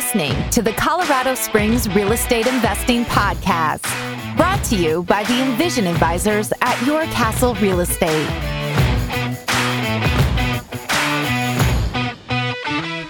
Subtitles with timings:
[0.00, 3.84] listening to the Colorado Springs Real Estate Investing Podcast,
[4.34, 8.26] brought to you by the Envision Advisors at Your Castle Real Estate.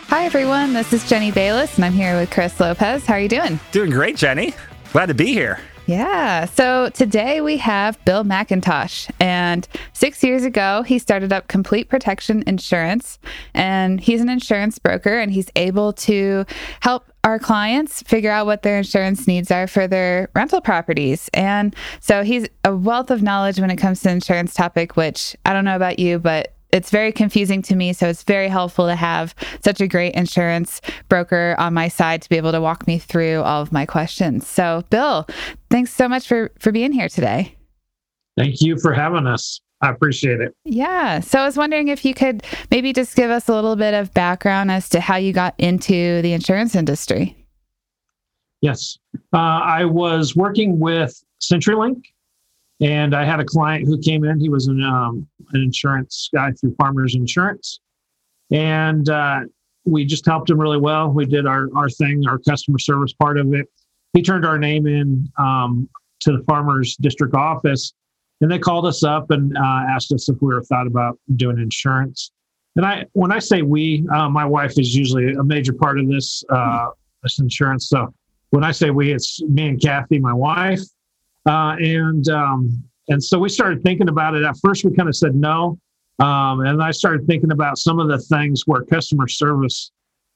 [0.08, 0.72] Hi, everyone.
[0.72, 3.06] This is Jenny Bayless, and I'm here with Chris Lopez.
[3.06, 3.60] How are you doing?
[3.70, 4.52] Doing great, Jenny.
[4.92, 5.60] Glad to be here.
[5.86, 6.44] Yeah.
[6.44, 9.10] So today we have Bill McIntosh.
[9.18, 13.18] And six years ago, he started up Complete Protection Insurance.
[13.54, 16.44] And he's an insurance broker and he's able to
[16.80, 21.28] help our clients figure out what their insurance needs are for their rental properties.
[21.34, 25.52] And so he's a wealth of knowledge when it comes to insurance topic, which I
[25.52, 27.92] don't know about you, but it's very confusing to me.
[27.92, 29.34] So it's very helpful to have
[29.64, 33.42] such a great insurance broker on my side to be able to walk me through
[33.42, 34.46] all of my questions.
[34.46, 35.26] So, Bill,
[35.70, 37.56] thanks so much for for being here today.
[38.36, 39.60] Thank you for having us.
[39.82, 40.54] I appreciate it.
[40.64, 41.20] Yeah.
[41.20, 44.12] So I was wondering if you could maybe just give us a little bit of
[44.12, 47.36] background as to how you got into the insurance industry.
[48.60, 48.98] Yes.
[49.32, 52.04] Uh, I was working with CenturyLink
[52.80, 54.40] and I had a client who came in.
[54.40, 57.80] He was an, um, an insurance guy through Farmers Insurance.
[58.50, 59.40] And uh,
[59.84, 61.10] we just helped him really well.
[61.10, 63.66] We did our, our thing, our customer service part of it.
[64.14, 65.88] He turned our name in um,
[66.20, 67.92] to the Farmers District Office.
[68.40, 71.58] And they called us up and uh, asked us if we were thought about doing
[71.58, 72.32] insurance.
[72.76, 76.08] And I, when I say we, uh, my wife is usually a major part of
[76.08, 76.88] this, uh,
[77.22, 77.88] this insurance.
[77.88, 78.14] So
[78.50, 80.80] when I say we, it's me and Kathy, my wife,
[81.46, 84.44] uh, and um, and so we started thinking about it.
[84.44, 85.78] At first, we kind of said no,
[86.18, 89.90] um, and I started thinking about some of the things where customer service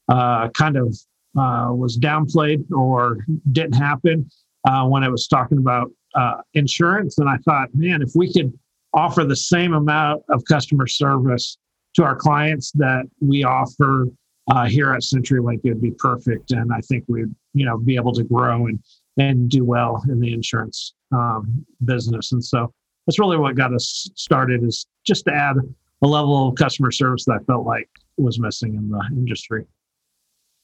[0.08, 0.96] uh, kind of
[1.38, 3.18] uh, was downplayed or
[3.52, 4.28] didn't happen
[4.64, 7.18] uh, when I was talking about uh, insurance.
[7.18, 8.56] And I thought, man, if we could
[8.92, 11.58] offer the same amount of customer service
[11.94, 14.08] to our clients that we offer
[14.50, 16.52] uh, here at CenturyLink, it would be perfect.
[16.52, 18.78] And I think we'd you know be able to grow and
[19.16, 22.32] and do well in the insurance um, business.
[22.32, 22.72] And so
[23.06, 25.56] that's really what got us started is just to add
[26.02, 29.66] a level of customer service that I felt like was missing in the industry.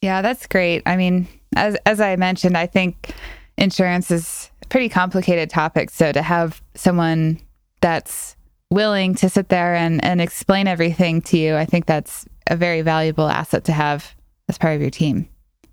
[0.03, 0.83] Yeah, that's great.
[0.87, 3.15] I mean, as as I mentioned, I think
[3.59, 5.91] insurance is a pretty complicated topic.
[5.91, 7.39] So to have someone
[7.81, 8.37] that's
[8.71, 12.83] willing to sit there and, and explain everything to you, I think that's a very
[12.83, 14.15] valuable asset to have
[14.49, 15.28] as part of your team,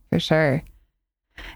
[0.10, 0.64] for sure.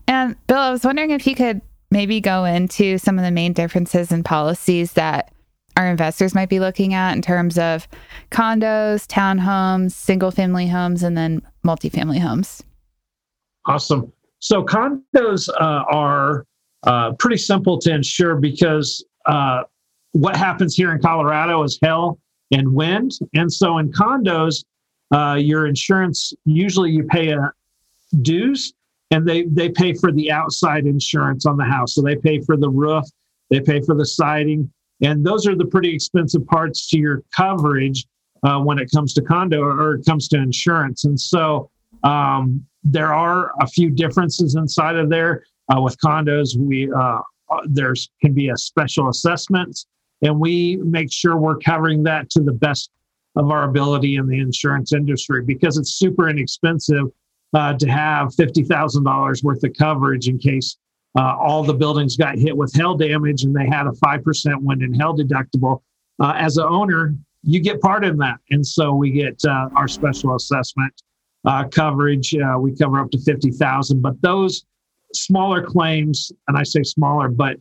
[0.07, 3.53] And Bill, I was wondering if you could maybe go into some of the main
[3.53, 5.31] differences in policies that
[5.77, 7.87] our investors might be looking at in terms of
[8.29, 12.63] condos, townhomes, single family homes, and then multifamily homes.
[13.65, 14.11] Awesome.
[14.39, 16.45] So, condos uh, are
[16.83, 19.63] uh, pretty simple to insure because uh,
[20.13, 22.19] what happens here in Colorado is hail
[22.51, 23.11] and wind.
[23.33, 24.63] And so, in condos,
[25.13, 27.51] uh, your insurance usually you pay a
[28.21, 28.73] dues
[29.11, 31.93] and they they pay for the outside insurance on the house.
[31.93, 33.05] So they pay for the roof,
[33.49, 38.05] they pay for the siding, and those are the pretty expensive parts to your coverage
[38.43, 41.05] uh, when it comes to condo or it comes to insurance.
[41.05, 41.69] And so
[42.03, 45.43] um, there are a few differences inside of there.
[45.69, 47.19] Uh, with condos, we uh,
[47.65, 49.85] there's can be a special assessment,
[50.21, 52.89] and we make sure we're covering that to the best
[53.35, 57.05] of our ability in the insurance industry because it's super inexpensive
[57.53, 60.77] uh, to have $50,000 worth of coverage in case
[61.17, 64.81] uh, all the buildings got hit with hail damage and they had a 5% wind
[64.81, 65.81] and hail deductible.
[66.19, 68.37] Uh, as an owner, you get part in that.
[68.51, 70.93] And so we get uh, our special assessment
[71.43, 72.33] uh, coverage.
[72.35, 74.65] Uh, we cover up to 50,000, but those
[75.13, 77.57] smaller claims, and I say smaller, but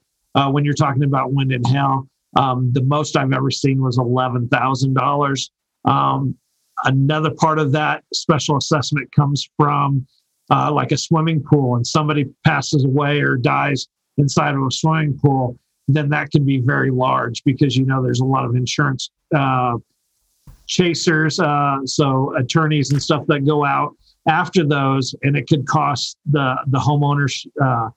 [0.52, 5.50] when you're talking about wind and hail, um, the most I've ever seen was $11,000.
[5.84, 6.36] Um,
[6.84, 10.06] Another part of that special assessment comes from
[10.50, 13.86] uh, like a swimming pool, and somebody passes away or dies
[14.18, 15.58] inside of a swimming pool,
[15.88, 19.76] then that can be very large because you know there's a lot of insurance uh,
[20.66, 23.94] chasers, uh, so attorneys and stuff that go out
[24.28, 27.88] after those, and it could cost the the homeowners uh,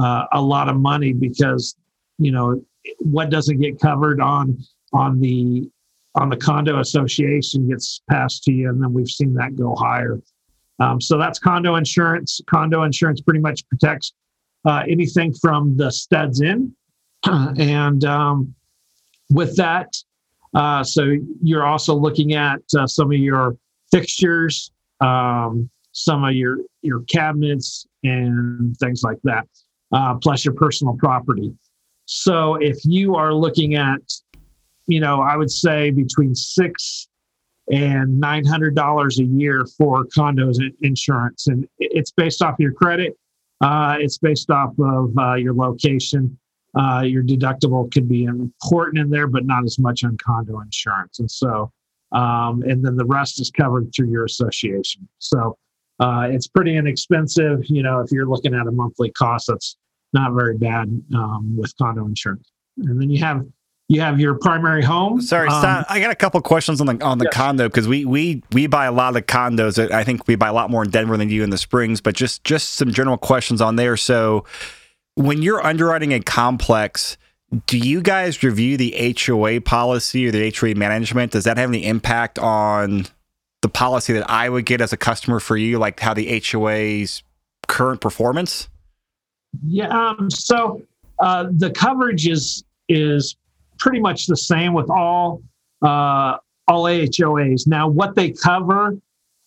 [0.00, 1.76] uh, a lot of money because
[2.18, 2.62] you know
[2.98, 4.58] what doesn't get covered on
[4.92, 5.68] on the
[6.14, 10.20] on the condo association gets passed to you, and then we've seen that go higher.
[10.80, 12.40] Um, so that's condo insurance.
[12.48, 14.12] Condo insurance pretty much protects
[14.64, 16.74] uh, anything from the studs in,
[17.26, 18.54] and um,
[19.30, 19.92] with that,
[20.54, 23.56] uh, so you're also looking at uh, some of your
[23.90, 24.70] fixtures,
[25.00, 29.46] um, some of your your cabinets, and things like that,
[29.92, 31.52] uh, plus your personal property.
[32.06, 34.00] So if you are looking at
[34.86, 37.08] you know, I would say between six
[37.70, 41.46] and $900 a year for condos insurance.
[41.46, 43.16] And it's based off your credit,
[43.60, 46.38] uh, it's based off of uh, your location.
[46.76, 51.20] Uh, your deductible could be important in there, but not as much on condo insurance.
[51.20, 51.70] And so,
[52.10, 55.08] um, and then the rest is covered through your association.
[55.20, 55.56] So
[56.00, 57.60] uh, it's pretty inexpensive.
[57.66, 59.76] You know, if you're looking at a monthly cost, that's
[60.12, 62.50] not very bad um, with condo insurance.
[62.78, 63.46] And then you have
[63.88, 65.20] you have your primary home.
[65.20, 67.34] Sorry, um, I got a couple questions on the on the yes.
[67.34, 69.90] condo because we we we buy a lot of condos.
[69.90, 72.00] I think we buy a lot more in Denver than you in the Springs.
[72.00, 73.96] But just just some general questions on there.
[73.96, 74.44] So,
[75.16, 77.18] when you're underwriting a complex,
[77.66, 81.32] do you guys review the HOA policy or the HOA management?
[81.32, 83.06] Does that have any impact on
[83.60, 87.22] the policy that I would get as a customer for you, like how the HOA's
[87.68, 88.68] current performance?
[89.66, 89.88] Yeah.
[89.88, 90.82] Um, so
[91.18, 93.36] uh, the coverage is is
[93.78, 95.42] pretty much the same with all
[95.82, 97.66] uh, all AHOAs.
[97.66, 98.96] Now, what they cover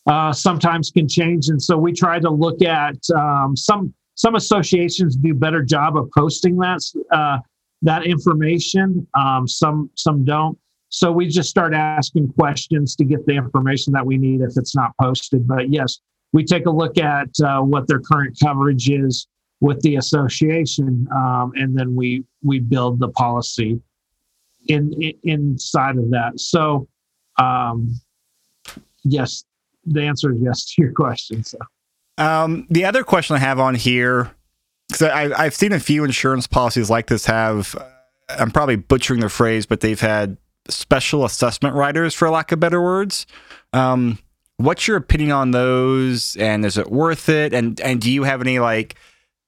[0.05, 5.15] uh, sometimes can change, and so we try to look at um, some some associations
[5.15, 6.79] do a better job of posting that
[7.11, 7.39] uh,
[7.81, 9.07] that information.
[9.13, 10.57] Um, some some don't.
[10.89, 14.75] So we just start asking questions to get the information that we need if it's
[14.75, 15.45] not posted.
[15.45, 15.99] But yes,
[16.31, 19.27] we take a look at uh, what their current coverage is
[19.59, 23.81] with the association, um, and then we we build the policy
[24.67, 26.39] in, in inside of that.
[26.39, 26.87] So,
[27.39, 27.99] um,
[29.03, 29.43] yes,
[29.85, 31.43] the answer is yes to your question.
[31.43, 31.57] So,
[32.17, 34.31] um, the other question I have on here,
[34.89, 37.75] because I've seen a few insurance policies like this have,
[38.29, 40.37] I'm probably butchering the phrase, but they've had
[40.69, 43.25] special assessment riders, for lack of better words.
[43.73, 44.19] Um,
[44.57, 47.53] what's your opinion on those, and is it worth it?
[47.53, 48.95] And and do you have any like,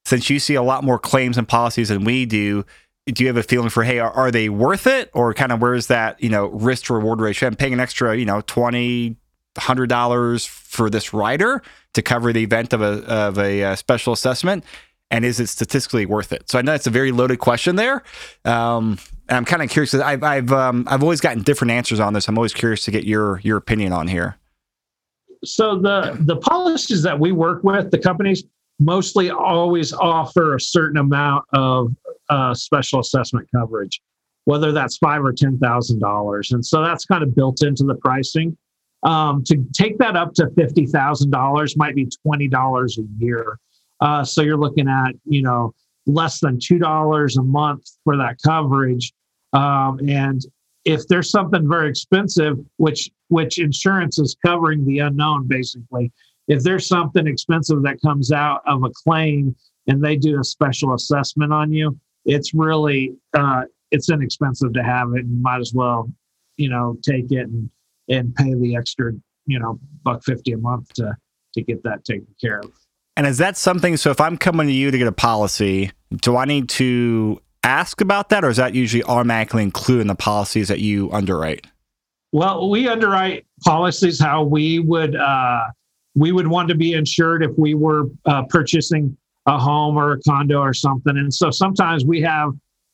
[0.06, 2.66] since you see a lot more claims and policies than we do,
[3.12, 5.10] do you have a feeling for hey are, are they worth it?
[5.14, 7.48] Or kind of where's that you know risk to reward ratio?
[7.48, 9.16] I'm paying an extra you know 20
[9.58, 11.62] hundred dollars for this rider
[11.94, 14.64] to cover the event of a of a uh, special assessment.
[15.12, 16.50] And is it statistically worth it?
[16.52, 18.04] So i know it's a very loaded question there.
[18.46, 22.14] Um, and i'm kind of curious i've i've um, i've always gotten different answers on
[22.14, 22.28] this.
[22.28, 24.38] I'm always curious to get your your opinion on here.
[25.44, 28.44] So the the policies that we work with the companies
[28.80, 31.94] mostly always offer a certain amount of
[32.30, 34.02] uh, special assessment coverage,
[34.46, 37.96] whether that's five or ten thousand dollars, and so that's kind of built into the
[37.96, 38.58] pricing.
[39.04, 43.60] Um, to take that up to fifty thousand dollars might be twenty dollars a year.
[44.02, 45.74] Uh, so you're looking at you know
[46.06, 49.14] less than two dollars a month for that coverage,
[49.54, 50.42] um, and
[50.86, 56.12] if there's something very expensive, which which insurance is covering the unknown basically,
[56.48, 59.56] if there's something expensive that comes out of a claim
[59.88, 65.10] and they do a special assessment on you, it's really uh, it's inexpensive to have
[65.16, 66.10] it and might as well,
[66.58, 67.70] you know, take it and
[68.10, 69.12] and pay the extra,
[69.46, 71.16] you know, buck fifty a month to
[71.54, 72.72] to get that taken care of.
[73.18, 73.98] And is that something?
[73.98, 78.00] So if I'm coming to you to get a policy, do I need to ask
[78.00, 81.68] about that, or is that usually automatically included in the policies that you underwrite?
[82.32, 85.64] Well, we underwrite policies how we would uh,
[86.16, 90.20] we would want to be insured if we were uh, purchasing a home or a
[90.22, 91.18] condo or something.
[91.18, 92.52] And so sometimes we have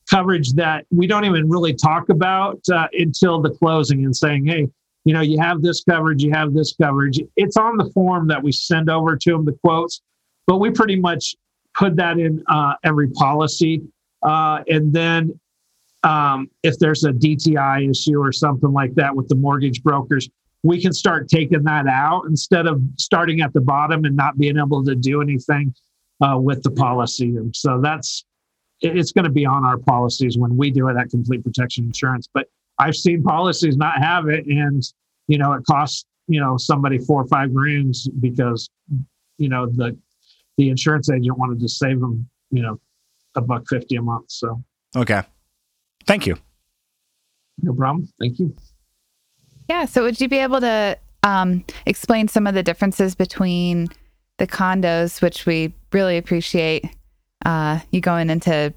[0.10, 4.68] coverage that we don't even really talk about uh, until the closing and saying, hey,
[5.04, 7.20] you know, you have this coverage, you have this coverage.
[7.36, 10.02] It's on the form that we send over to them, the quotes,
[10.48, 11.36] but we pretty much
[11.75, 13.82] put that in uh, every policy.
[14.24, 15.40] Uh, and then
[16.04, 20.30] um, if there's a DTI issue or something like that with the mortgage brokers,
[20.64, 24.58] we can start taking that out instead of starting at the bottom and not being
[24.58, 25.74] able to do anything
[26.22, 27.27] uh, with the policy.
[27.27, 28.25] And so that's
[28.81, 32.27] it's going to be on our policies when we do it at Complete Protection Insurance.
[32.34, 32.48] But
[32.79, 34.84] I've seen policies not have it, and
[35.27, 38.69] you know it costs you know somebody four or five grand because
[39.38, 39.98] you know the
[40.57, 42.79] the insurance agent wanted to save them you know
[43.36, 44.25] a buck fifty a month.
[44.29, 44.62] So
[44.95, 45.22] okay,
[46.05, 46.36] thank you.
[47.62, 48.07] No problem.
[48.19, 48.55] Thank you.
[49.69, 49.86] Yeah.
[49.86, 53.88] So, would you be able to um, explain some of the differences between
[54.38, 56.86] the condos, which we really appreciate
[57.46, 58.74] uh, you going into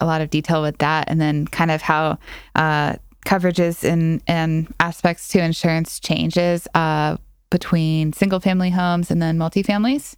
[0.00, 2.18] a lot of detail with that, and then kind of how
[2.54, 2.94] uh,
[3.26, 7.16] coverages and, and aspects to insurance changes uh,
[7.50, 10.14] between single family homes and then multifamilies?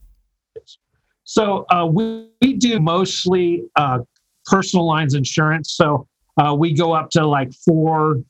[1.23, 4.01] So, uh, we, we do mostly uh,
[4.45, 5.73] personal lines insurance.
[5.73, 8.23] So, uh, we go up to like four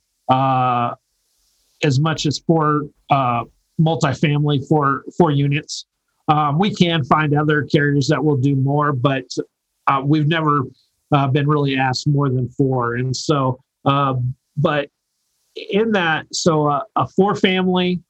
[1.82, 3.44] as much as four uh,
[3.80, 5.86] multifamily for four units.
[6.30, 9.26] Um, we can find other carriers that will do more, but
[9.88, 10.62] uh, we've never
[11.12, 12.94] uh, been really asked more than four.
[13.00, 14.14] And so, uh,
[14.56, 14.88] but
[15.56, 18.00] in that, so uh, a four family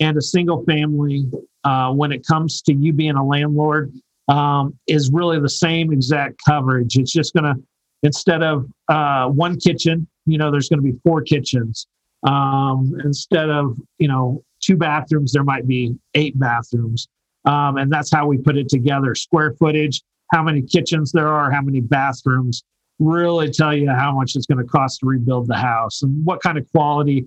[0.00, 1.26] and a single family,
[1.64, 3.92] uh, when it comes to you being a landlord,
[4.28, 6.96] um, is really the same exact coverage.
[6.96, 7.62] It's just going to,
[8.02, 11.86] instead of uh, one kitchen, you know, there's going to be four kitchens.
[12.26, 17.08] Um, instead of, you know, two bathrooms, there might be eight bathrooms.
[17.48, 21.50] Um, and that's how we put it together square footage, how many kitchens there are,
[21.50, 22.62] how many bathrooms
[22.98, 26.42] really tell you how much it's going to cost to rebuild the house and what
[26.42, 27.24] kind of quality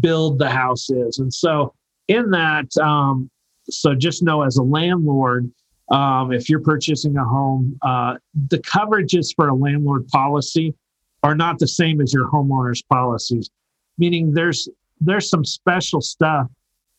[0.00, 1.20] build the house is.
[1.20, 1.72] And so,
[2.08, 3.30] in that, um,
[3.70, 5.50] so just know as a landlord,
[5.90, 8.16] um, if you're purchasing a home, uh,
[8.48, 10.74] the coverages for a landlord policy
[11.22, 13.48] are not the same as your homeowner's policies.
[13.96, 14.68] Meaning, there's
[15.00, 16.48] there's some special stuff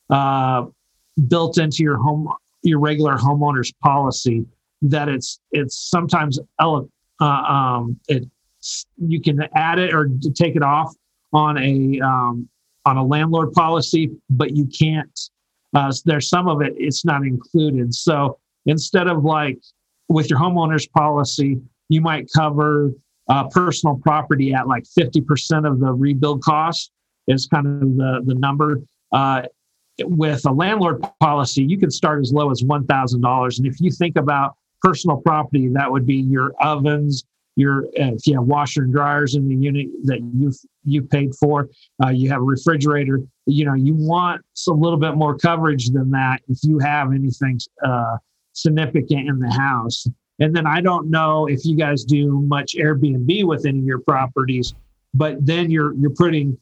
[0.09, 0.65] uh,
[1.27, 4.45] built into your home your regular homeowner's policy
[4.81, 6.89] that it's it's sometimes ele-
[7.21, 8.27] uh, um, it
[8.97, 10.93] you can add it or take it off
[11.33, 12.47] on a um,
[12.85, 15.19] on a landlord policy, but you can't.
[15.73, 17.93] Uh, there's some of it it's not included.
[17.93, 19.59] So instead of like
[20.09, 22.91] with your homeowner's policy, you might cover
[23.29, 26.91] uh, personal property at like 50% of the rebuild cost
[27.27, 28.81] is kind of the the number.
[29.11, 29.43] Uh,
[30.01, 33.57] with a landlord policy, you can start as low as $1,000.
[33.57, 38.35] And if you think about personal property, that would be your ovens, your if you
[38.35, 40.51] have washer and dryers in the unit that you
[40.83, 41.69] you paid for,
[42.03, 43.21] uh, you have a refrigerator.
[43.45, 47.59] You know, you want a little bit more coverage than that if you have anything
[47.85, 48.17] uh,
[48.53, 50.07] significant in the house.
[50.39, 53.99] And then I don't know if you guys do much Airbnb with any of your
[53.99, 54.73] properties,
[55.13, 56.57] but then you're you're putting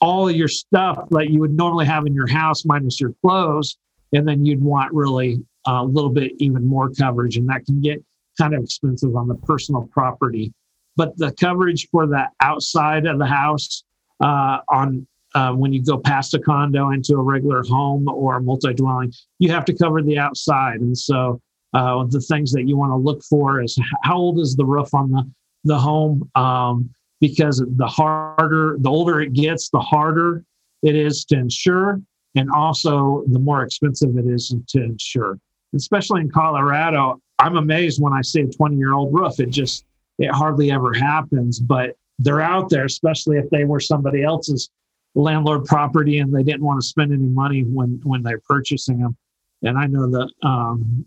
[0.00, 3.78] all of your stuff that you would normally have in your house minus your clothes,
[4.12, 8.02] and then you'd want really a little bit even more coverage, and that can get
[8.38, 10.52] kind of expensive on the personal property.
[10.96, 13.84] But the coverage for the outside of the house
[14.20, 18.40] uh, on uh, when you go past a condo into a regular home or a
[18.40, 20.80] multi-dwelling, you have to cover the outside.
[20.80, 21.42] And so
[21.74, 24.94] uh, the things that you want to look for is how old is the roof
[24.94, 25.30] on the
[25.66, 26.30] the home?
[26.34, 30.44] Um, because the harder, the older it gets, the harder
[30.82, 32.00] it is to insure,
[32.34, 35.38] and also the more expensive it is to insure.
[35.74, 39.40] Especially in Colorado, I'm amazed when I see a 20 year old roof.
[39.40, 39.84] It just,
[40.18, 44.70] it hardly ever happens, but they're out there, especially if they were somebody else's
[45.14, 49.16] landlord property and they didn't want to spend any money when when they're purchasing them.
[49.62, 51.04] And I know that um,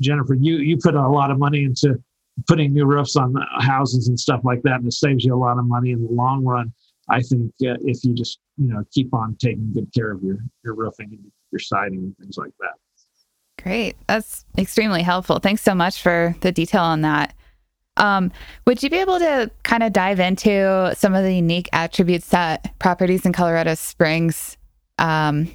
[0.00, 2.02] Jennifer, you you put a lot of money into
[2.46, 5.58] putting new roofs on houses and stuff like that, and it saves you a lot
[5.58, 6.72] of money in the long run.
[7.10, 10.38] I think uh, if you just you know keep on taking good care of your
[10.64, 12.74] your roofing and your siding and things like that.
[13.62, 15.38] Great, that's extremely helpful.
[15.38, 17.34] Thanks so much for the detail on that.
[17.96, 18.32] Um,
[18.66, 22.78] would you be able to kind of dive into some of the unique attributes that
[22.78, 24.56] properties in Colorado Springs
[24.98, 25.50] um,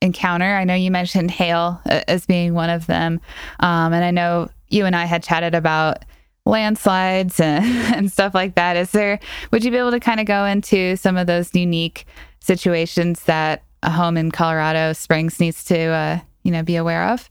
[0.00, 0.54] encounter?
[0.54, 3.20] I know you mentioned hail uh, as being one of them,
[3.58, 6.04] um, and I know you and I had chatted about
[6.50, 7.64] landslides and,
[7.94, 8.76] and stuff like that.
[8.76, 9.18] Is there,
[9.50, 12.04] would you be able to kind of go into some of those unique
[12.40, 17.30] situations that a home in Colorado Springs needs to, uh, you know, be aware of?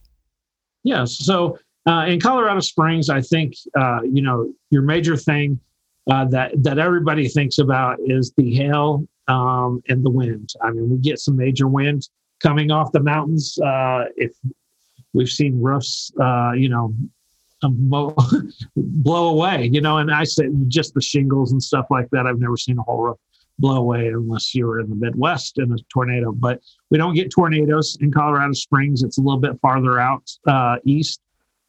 [0.83, 1.17] Yes.
[1.17, 5.59] So uh, in Colorado Springs, I think, uh, you know, your major thing
[6.09, 10.53] uh, that, that everybody thinks about is the hail um, and the wind.
[10.61, 12.07] I mean, we get some major wind
[12.41, 13.59] coming off the mountains.
[13.59, 14.31] Uh, if
[15.13, 16.93] we've seen roofs, uh, you know,
[18.75, 22.25] blow away, you know, and I said just the shingles and stuff like that.
[22.25, 23.17] I've never seen a whole roof
[23.59, 26.31] blow away unless you were in the Midwest in a tornado.
[26.31, 29.03] But we don't get tornadoes in Colorado Springs.
[29.03, 31.21] It's a little bit farther out uh, east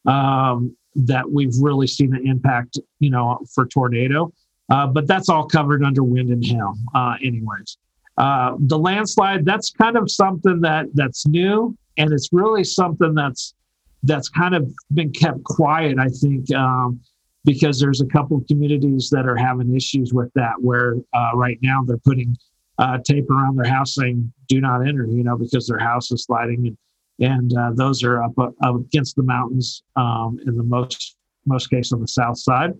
[0.06, 4.32] um, that we've really seen an impact, you know, for tornado.
[4.70, 7.76] Uh, but that's all covered under wind and hail, uh, anyways.
[8.16, 13.54] Uh, the landslide, that's kind of something that that's new, and it's really something that's
[14.02, 17.00] that's kind of been kept quiet, I think, um,
[17.44, 20.54] because there's a couple of communities that are having issues with that.
[20.60, 22.36] Where uh, right now they're putting
[22.78, 26.24] uh, tape around their house saying "Do not enter," you know, because their house is
[26.24, 26.76] sliding, and
[27.20, 31.16] and uh, those are up, up against the mountains um, in the most
[31.46, 32.72] most case on the south side,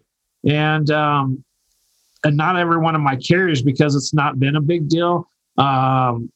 [0.45, 1.45] and um,
[2.25, 5.29] and not every one of my carriers because it's not been a big deal.
[5.59, 6.31] Um,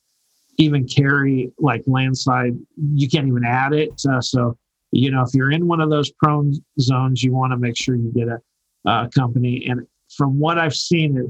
[0.59, 4.01] even carry like landslide, you can't even add it.
[4.09, 4.57] Uh, so
[4.95, 7.97] you know, if you're in one of those prone zones, you want to make sure
[7.97, 8.41] you get a,
[8.91, 9.67] a company.
[9.69, 9.87] And
[10.17, 11.27] from what I've seen, it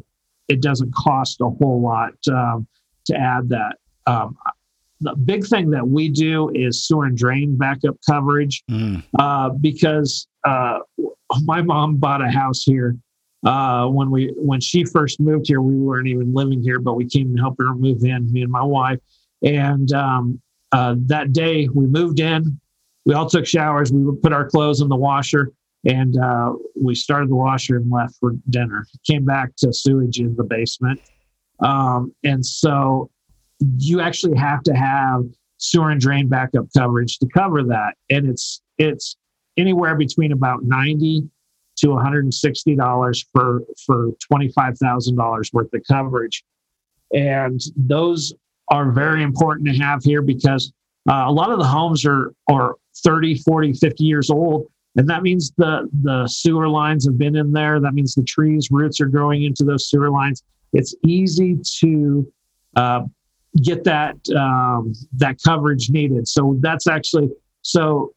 [0.47, 2.67] it doesn't cost a whole lot um,
[3.07, 3.77] to add that.
[4.07, 4.37] Um,
[5.01, 9.03] the big thing that we do is sewer and drain backup coverage mm.
[9.19, 10.81] uh, because uh,
[11.45, 12.97] my mom bought a house here
[13.45, 17.07] uh, when we when she first moved here, we weren't even living here, but we
[17.07, 18.99] came and helped her move in, me and my wife.
[19.43, 20.41] And um,
[20.73, 22.59] uh, that day we moved in.
[23.05, 23.93] We all took showers.
[23.93, 25.53] We would put our clothes in the washer,
[25.85, 28.87] and uh, we started the washer and left for dinner.
[29.07, 31.01] Came back to sewage in the basement,
[31.61, 33.11] um, and so
[33.79, 35.25] you actually have to have
[35.59, 39.17] sewer and drain backup coverage to cover that, and it's it's
[39.57, 41.23] anywhere between about ninety
[41.77, 46.43] to one hundred and sixty dollars for for twenty five thousand dollars worth of coverage,
[47.13, 48.33] and those
[48.69, 50.73] are very important to have here because
[51.09, 54.67] uh, a lot of the homes are are 30 40 50 years old.
[54.97, 57.81] And that means the the sewer lines have been in there.
[57.81, 60.43] That means the trees roots are growing into those sewer lines.
[60.73, 62.33] It's easy to
[62.77, 63.03] uh,
[63.63, 66.29] get that um, that coverage needed.
[66.29, 67.31] So that's actually
[67.63, 68.13] so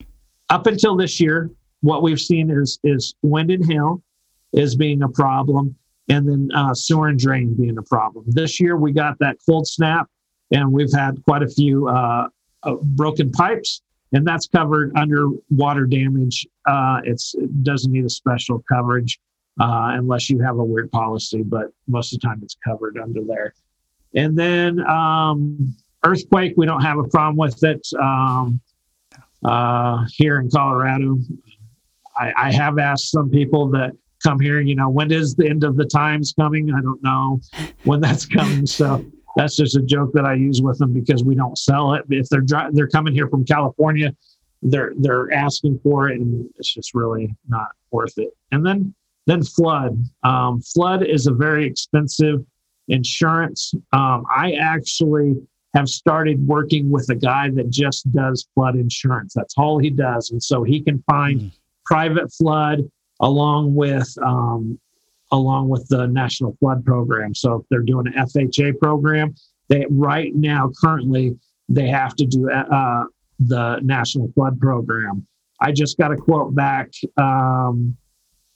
[0.50, 1.50] up until this year
[1.82, 4.02] what we've seen is is wind and hail
[4.54, 5.76] is being a problem
[6.10, 8.24] and then uh, sewer and drain being a problem.
[8.28, 10.08] This year we got that cold snap
[10.52, 12.28] and we've had quite a few uh,
[12.64, 13.82] uh, broken pipes,
[14.14, 16.48] and that's covered under water damage.
[16.66, 17.22] Uh, it
[17.64, 19.20] doesn't need a special coverage
[19.60, 23.22] uh, unless you have a weird policy, but most of the time it's covered under
[23.24, 23.54] there.
[24.16, 28.62] And then um, earthquake, we don't have a problem with it um,
[29.44, 31.18] uh, here in Colorado.
[32.18, 33.92] I, I have asked some people that
[34.24, 36.72] come here, you know, when is the end of the times coming?
[36.74, 37.40] I don't know
[37.84, 38.66] when that's coming.
[38.66, 39.06] So
[39.38, 42.04] that's just a joke that I use with them because we don't sell it.
[42.10, 44.16] If they're they're coming here from California,
[44.64, 48.36] they're they're asking for it, and it's just really not worth it.
[48.52, 48.94] And then
[49.28, 50.04] then flood.
[50.24, 52.44] Um, flood is a very expensive
[52.88, 53.74] insurance.
[53.94, 55.36] Um, I actually
[55.76, 59.34] have started working with a guy that just does flood insurance.
[59.36, 61.52] That's all he does, and so he can find mm.
[61.86, 62.90] private flood
[63.20, 64.80] along with um,
[65.32, 67.36] along with the National Flood Program.
[67.36, 69.36] So if they're doing an FHA program,
[69.70, 71.38] they right now currently
[71.70, 73.04] they have to do uh,
[73.40, 75.28] the National Flood Program.
[75.60, 77.98] I just got a quote back um,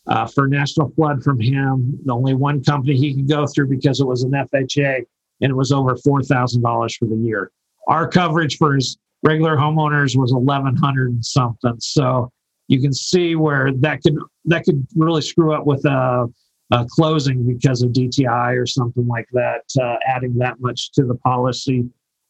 [0.08, 2.00] uh, for National Flood from him.
[2.06, 5.04] The only one company he could go through because it was an FHA
[5.42, 7.52] and it was over four thousand dollars for the year.
[7.88, 11.76] Our coverage for his regular homeowners was eleven hundred and something.
[11.80, 12.32] So
[12.68, 16.28] you can see where that could that could really screw up with a
[16.72, 21.16] uh, closing because of DTI or something like that, uh, adding that much to the
[21.16, 21.86] policy.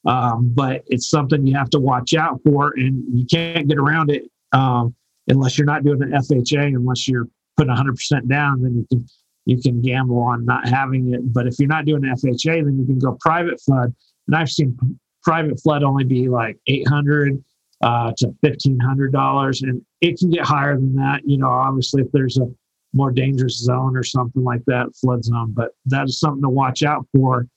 [0.06, 4.10] Um, but it's something you have to watch out for, and you can't get around
[4.10, 4.96] it um,
[5.28, 6.76] unless you're not doing an FHA.
[6.76, 9.08] Unless you're putting 100% down, then you can
[9.46, 11.22] you can gamble on not having it.
[11.34, 13.94] But if you're not doing an FHA, then you can go private flood.
[14.28, 14.78] And I've seen
[15.24, 17.44] private flood only be like 800
[17.84, 21.22] uh, to $1,500, and it can get higher than that.
[21.26, 22.48] You know, obviously, if there's a
[22.94, 25.54] more dangerous zone or something like that, flood zone.
[25.54, 27.48] But that is something to watch out for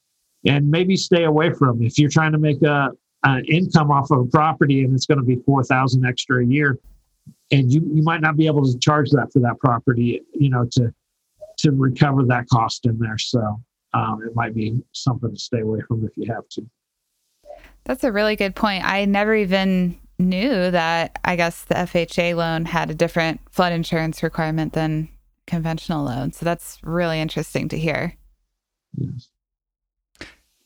[0.46, 1.82] and maybe stay away from.
[1.82, 2.90] If you're trying to make a,
[3.24, 6.78] an income off of a property and it's going to be 4000 extra a year,
[7.50, 10.66] and you, you might not be able to charge that for that property, you know,
[10.72, 10.92] to
[11.56, 13.16] to recover that cost in there.
[13.16, 13.60] So
[13.94, 16.66] um, it might be something to stay away from if you have to.
[17.84, 18.84] That's a really good point.
[18.84, 24.22] I never even knew that I guess the FHA loan had a different flood insurance
[24.22, 25.08] requirement than
[25.46, 26.32] conventional loan.
[26.32, 28.14] So that's really interesting to hear.
[28.96, 29.28] Yes.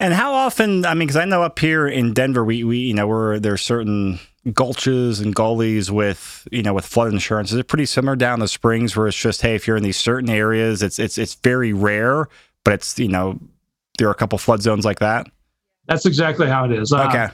[0.01, 0.87] And how often?
[0.87, 3.63] I mean, because I know up here in Denver, we we you know we're there's
[3.63, 7.51] certain gulches and gullies with you know with flood insurance.
[7.51, 9.97] Is it pretty similar down the Springs where it's just hey, if you're in these
[9.97, 12.29] certain areas, it's it's it's very rare,
[12.65, 13.41] but it's you know
[13.99, 15.27] there are a couple flood zones like that.
[15.87, 16.93] That's exactly how it is.
[16.93, 17.19] Uh, okay.
[17.19, 17.29] Uh,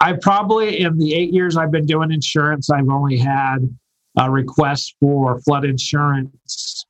[0.00, 3.58] I probably in the eight years I've been doing insurance, I've only had
[4.16, 6.86] a request for flood insurance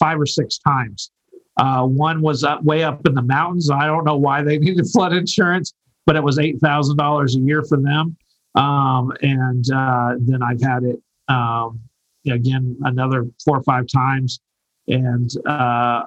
[0.00, 1.10] five or six times.
[1.56, 3.70] Uh, one was up way up in the mountains.
[3.70, 5.74] I don't know why they needed flood insurance,
[6.06, 8.16] but it was eight thousand dollars a year for them.
[8.56, 11.80] Um, and uh, then I've had it um,
[12.28, 14.40] again another four or five times,
[14.88, 16.04] and uh,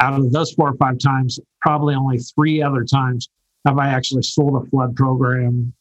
[0.00, 3.28] out of those four or five times, probably only three other times
[3.66, 5.72] have I actually sold a flood program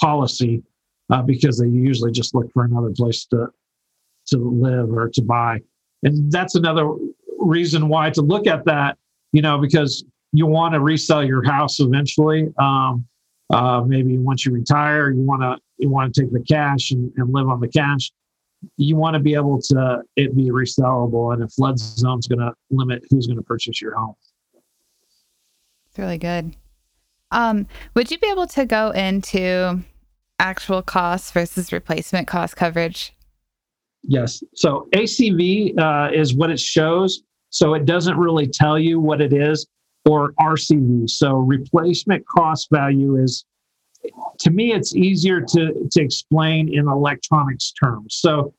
[0.00, 0.62] policy
[1.10, 3.48] uh, because they usually just look for another place to
[4.26, 5.60] to live or to buy
[6.04, 6.88] and that's another
[7.38, 8.96] reason why to look at that
[9.32, 12.48] you know because you want to resell your house eventually.
[12.58, 13.06] Um,
[13.50, 17.12] uh, maybe once you retire you want to you want to take the cash and,
[17.16, 18.10] and live on the cash.
[18.76, 22.40] You want to be able to it be resellable and a flood zone is going
[22.40, 24.14] to limit who's going to purchase your home.
[25.88, 26.56] It's really good.
[27.30, 29.80] Um, would you be able to go into
[30.40, 33.14] actual cost versus replacement cost coverage
[34.06, 34.42] Yes.
[34.54, 37.22] So ACV uh, is what it shows.
[37.50, 39.66] So it doesn't really tell you what it is
[40.04, 41.08] or RCV.
[41.08, 43.44] So replacement cost value is,
[44.40, 48.16] to me, it's easier to, to explain in electronics terms.
[48.16, 48.52] So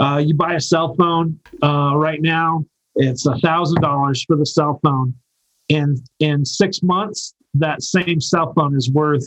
[0.00, 4.46] uh, you buy a cell phone uh, right now, it's a thousand dollars for the
[4.46, 5.14] cell phone.
[5.70, 9.24] And in six months, that same cell phone is worth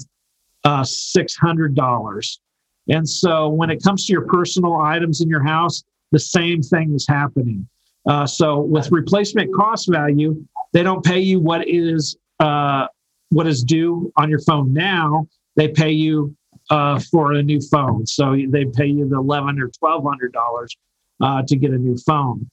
[0.64, 2.40] uh, six hundred dollars.
[2.88, 6.94] And so when it comes to your personal items in your house, the same thing
[6.94, 7.68] is happening.
[8.08, 12.88] Uh, so with replacement cost value, they don't pay you what is uh,
[13.30, 15.28] what is due on your phone now.
[15.56, 16.36] They pay you
[16.70, 18.06] uh, for a new phone.
[18.06, 20.76] So they pay you the eleven or twelve hundred dollars
[21.22, 22.50] uh, to get a new phone.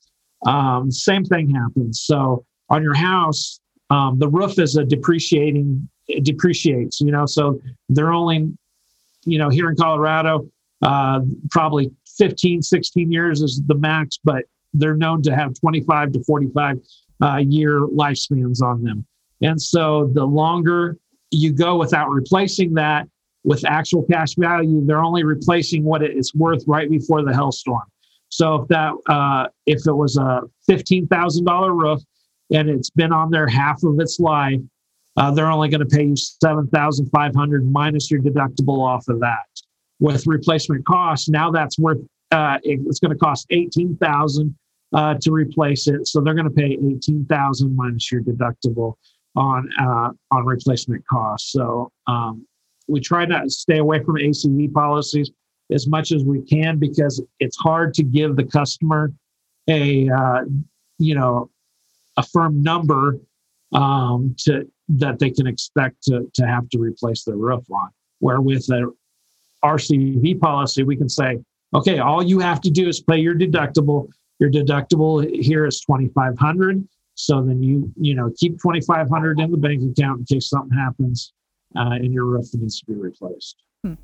[0.46, 2.00] Um, same thing happens.
[2.00, 7.00] So on your house, um, the roof is a depreciating it depreciates.
[7.00, 8.56] You know, so they're only
[9.24, 10.48] you know here in Colorado
[10.82, 16.24] uh, probably 15, 16 years is the max, but they're known to have 25 to
[16.24, 16.78] 45
[17.22, 19.06] uh, year lifespans on them.
[19.40, 20.98] And so the longer
[21.30, 23.08] you go without replacing that
[23.44, 27.82] with actual cash value, they're only replacing what it's worth right before the hailstorm.
[28.28, 32.00] So if that uh, if it was a fifteen thousand dollar roof
[32.50, 34.60] and it's been on there half of its life,
[35.16, 39.08] uh, they're only going to pay you seven thousand five hundred minus your deductible off
[39.08, 39.46] of that.
[40.00, 41.98] With replacement costs, now that's worth
[42.30, 44.54] uh, it's going to cost eighteen thousand
[44.92, 46.06] uh, to replace it.
[46.06, 48.94] So they're going to pay eighteen thousand minus your deductible
[49.36, 51.52] on uh, on replacement costs.
[51.52, 52.46] So um,
[52.88, 55.30] we try to stay away from ACV policies
[55.70, 59.12] as much as we can because it's hard to give the customer
[59.68, 60.40] a uh,
[60.98, 61.50] you know
[62.16, 63.18] a firm number
[63.72, 67.90] um, to that they can expect to, to have to replace their roof on.
[68.20, 68.92] Where with a
[69.64, 71.38] RCV policy, we can say,
[71.74, 74.08] okay, all you have to do is pay your deductible.
[74.38, 76.86] Your deductible here is twenty five hundred.
[77.14, 80.48] So then you you know keep twenty five hundred in the bank account in case
[80.48, 81.32] something happens
[81.76, 83.56] uh, and your roof needs to be replaced.
[83.84, 83.94] Hmm.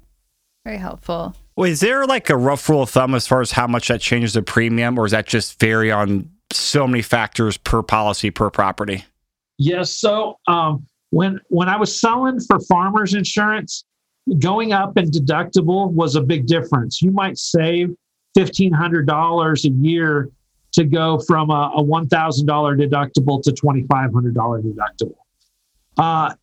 [0.65, 1.35] Very helpful.
[1.57, 4.01] Well, is there like a rough rule of thumb as far as how much that
[4.01, 8.51] changes the premium, or is that just vary on so many factors per policy per
[8.51, 9.05] property?
[9.59, 9.99] Yes.
[9.99, 13.85] So um, when when I was selling for farmers insurance,
[14.39, 17.03] going up in deductible was a big difference.
[17.03, 17.95] You might save
[18.35, 20.31] fifteen hundred dollars a year
[20.73, 25.17] to go from a, a one thousand dollar deductible to twenty five hundred dollar deductible.
[25.97, 26.35] Uh,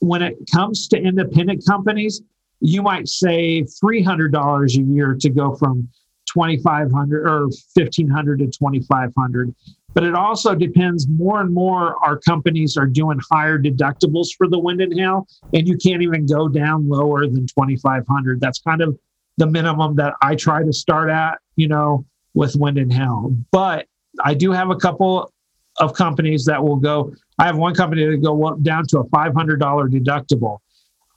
[0.00, 2.22] when it comes to independent companies,
[2.60, 5.88] you might save $300 a year to go from
[6.32, 9.54] 2500 or 1500 to 2500
[9.94, 11.06] but it also depends.
[11.08, 15.66] More and more our companies are doing higher deductibles for the wind and hail and
[15.66, 18.98] you can't even go down lower than 2500 that's kind of
[19.38, 23.34] the minimum that i try to start at you know with wind and hail.
[23.50, 23.86] But
[24.24, 25.32] i do have a couple
[25.78, 29.58] of companies that will go I have one company that go down to a $500
[29.58, 30.58] deductible.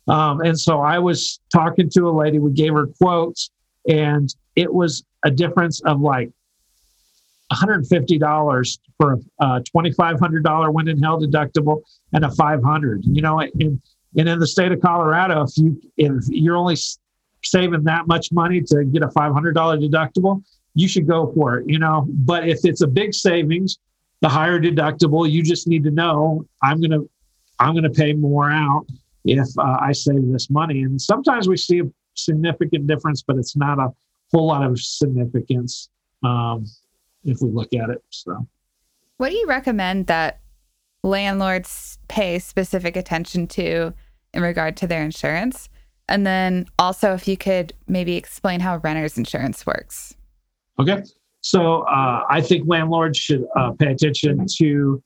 [0.07, 3.51] Um, and so I was talking to a lady, we gave her quotes,
[3.87, 6.31] and it was a difference of like
[7.51, 11.81] $150 for a $2,500 wind and hail deductible
[12.13, 13.05] and a 500.
[13.05, 13.81] You know, and,
[14.17, 16.77] and in the state of Colorado, if you if you're only
[17.43, 21.69] saving that much money to get a $500 deductible, you should go for it.
[21.69, 23.77] You know, but if it's a big savings
[24.21, 27.09] the higher deductible, you just need to know I'm to
[27.59, 28.85] I'm to pay more out
[29.23, 30.83] if uh, I save this money.
[30.83, 31.83] And sometimes we see a
[32.15, 33.89] significant difference, but it's not a
[34.33, 35.89] whole lot of significance
[36.23, 36.65] um,
[37.25, 38.03] if we look at it.
[38.09, 38.47] So,
[39.17, 40.39] what do you recommend that
[41.03, 43.93] landlords pay specific attention to
[44.33, 45.69] in regard to their insurance?
[46.07, 50.15] And then also, if you could maybe explain how renter's insurance works.
[50.79, 51.01] Okay.
[51.41, 55.01] So uh, I think landlords should uh, pay attention to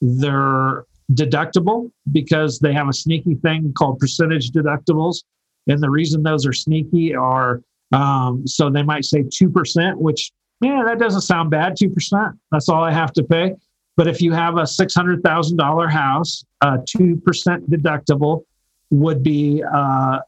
[0.00, 5.22] their deductible because they have a sneaky thing called percentage deductibles.
[5.68, 10.32] And the reason those are sneaky are um, so they might say 2%, which,
[10.62, 11.76] yeah, that doesn't sound bad.
[11.76, 13.54] 2%, that's all I have to pay.
[13.96, 17.20] But if you have a $600,000 house, a 2%
[17.68, 18.44] deductible
[18.90, 20.18] would be uh,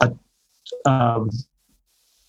[0.00, 0.12] a,
[0.84, 1.30] um,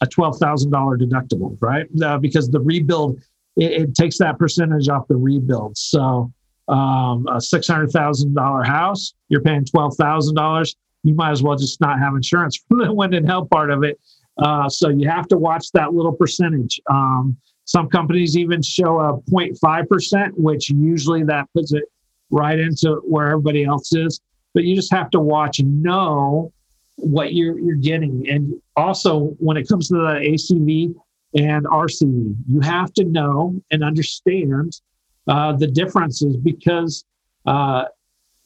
[0.02, 0.70] a $12,000
[1.02, 1.88] deductible, right?
[2.02, 3.18] Uh, because the rebuild,
[3.58, 5.78] it, it, takes that percentage off the rebuild.
[5.78, 6.32] So
[6.68, 10.76] um, a $600,000 house, you're paying $12,000.
[11.04, 13.84] You might as well just not have insurance for the wind and hail part of
[13.84, 14.00] it.
[14.38, 16.80] Uh, so you have to watch that little percentage.
[16.90, 21.84] Um, some companies even show a 0.5%, which usually that puts it
[22.30, 24.22] right into where everybody else is.
[24.54, 26.54] But you just have to watch and know
[26.98, 28.26] what you're you're getting.
[28.30, 30.96] And also when it comes to the ACV
[31.34, 34.80] and RCV, you have to know and understand
[35.28, 37.04] uh, the differences because
[37.46, 37.86] uh,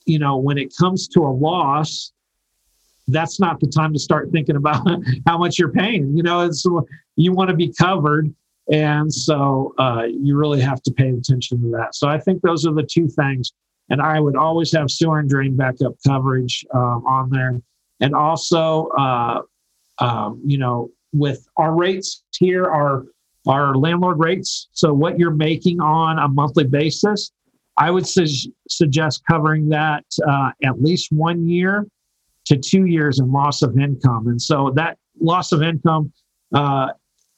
[0.06, 2.14] you know when it comes to a loss
[3.10, 4.88] that's not the time to start thinking about
[5.26, 6.64] how much you're paying you know it's
[7.16, 8.34] you want to be covered
[8.72, 11.96] and so uh, you really have to pay attention to that.
[11.96, 13.52] So i think those are the two things.
[13.90, 17.60] And i would always have sewer and drain backup coverage um, on there.
[18.00, 19.42] And also uh,
[20.00, 23.06] um, you know with our rates here are
[23.48, 27.32] our landlord rates so what you're making on a monthly basis
[27.78, 31.88] i would su- suggest covering that uh, at least one year
[32.50, 34.28] to two years in loss of income.
[34.28, 36.12] And so that loss of income
[36.54, 36.88] uh,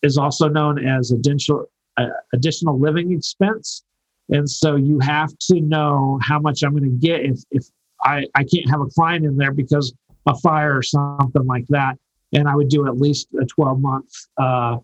[0.04, 1.66] is also known as additional
[1.98, 3.84] uh, additional living expense
[4.30, 7.66] and so you have to know how much i'm going to get if, if
[8.04, 9.94] I, I can't have a client in there because
[10.26, 11.98] a fire or something like that
[12.34, 14.78] and I would do at least a 12 month uh,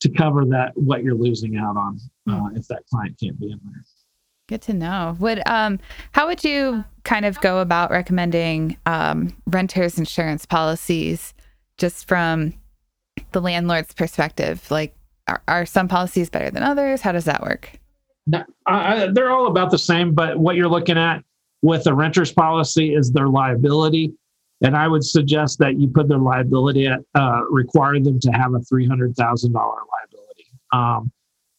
[0.00, 1.98] to cover that what you're losing out on
[2.28, 3.84] uh, if that client can't be in there.
[4.48, 5.16] Good to know.
[5.20, 5.78] Would um,
[6.12, 11.32] how would you kind of go about recommending um, renters insurance policies,
[11.78, 12.54] just from
[13.32, 14.70] the landlord's perspective?
[14.70, 14.94] Like,
[15.28, 17.00] are, are some policies better than others?
[17.00, 17.78] How does that work?
[18.66, 21.24] Uh, they're all about the same, but what you're looking at
[21.62, 24.12] with the renter's policy is their liability
[24.62, 28.60] and I would suggest that you put their liability at, uh, them to have a
[28.60, 30.46] $300,000 liability.
[30.72, 31.10] Um,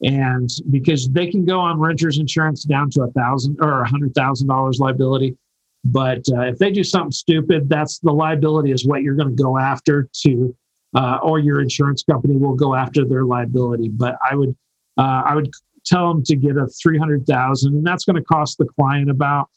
[0.01, 4.13] and because they can go on renter's insurance down to a thousand or a hundred
[4.15, 5.37] thousand dollars liability.
[5.85, 9.43] But uh, if they do something stupid, that's the liability is what you're going to
[9.43, 10.55] go after to,
[10.95, 13.89] uh, or your insurance company will go after their liability.
[13.89, 14.56] But I would,
[14.97, 15.51] uh, I would
[15.86, 19.49] tell them to get a 300,000 and that's going to cost the client about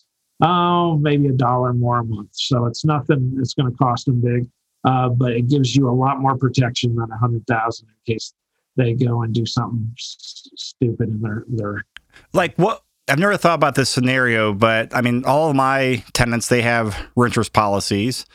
[0.43, 2.31] oh, maybe a dollar more a month.
[2.33, 4.49] So it's nothing It's going to cost them big,
[4.85, 8.33] uh, but it gives you a lot more protection than a hundred thousand in case
[8.77, 11.85] they go and do something s- stupid in their their.
[12.33, 12.83] Like what?
[13.09, 17.07] I've never thought about this scenario, but I mean, all of my tenants they have
[17.15, 18.27] renters policies.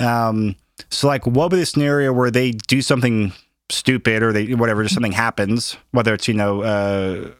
[0.00, 0.56] Um,
[0.90, 3.32] so, like, what would the scenario where they do something
[3.70, 7.30] stupid or they whatever, just something happens, whether it's you know uh,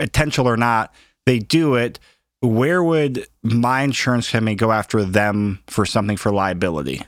[0.00, 0.94] intentional or not,
[1.26, 1.98] they do it
[2.40, 7.02] where would my insurance company go after them for something for liability?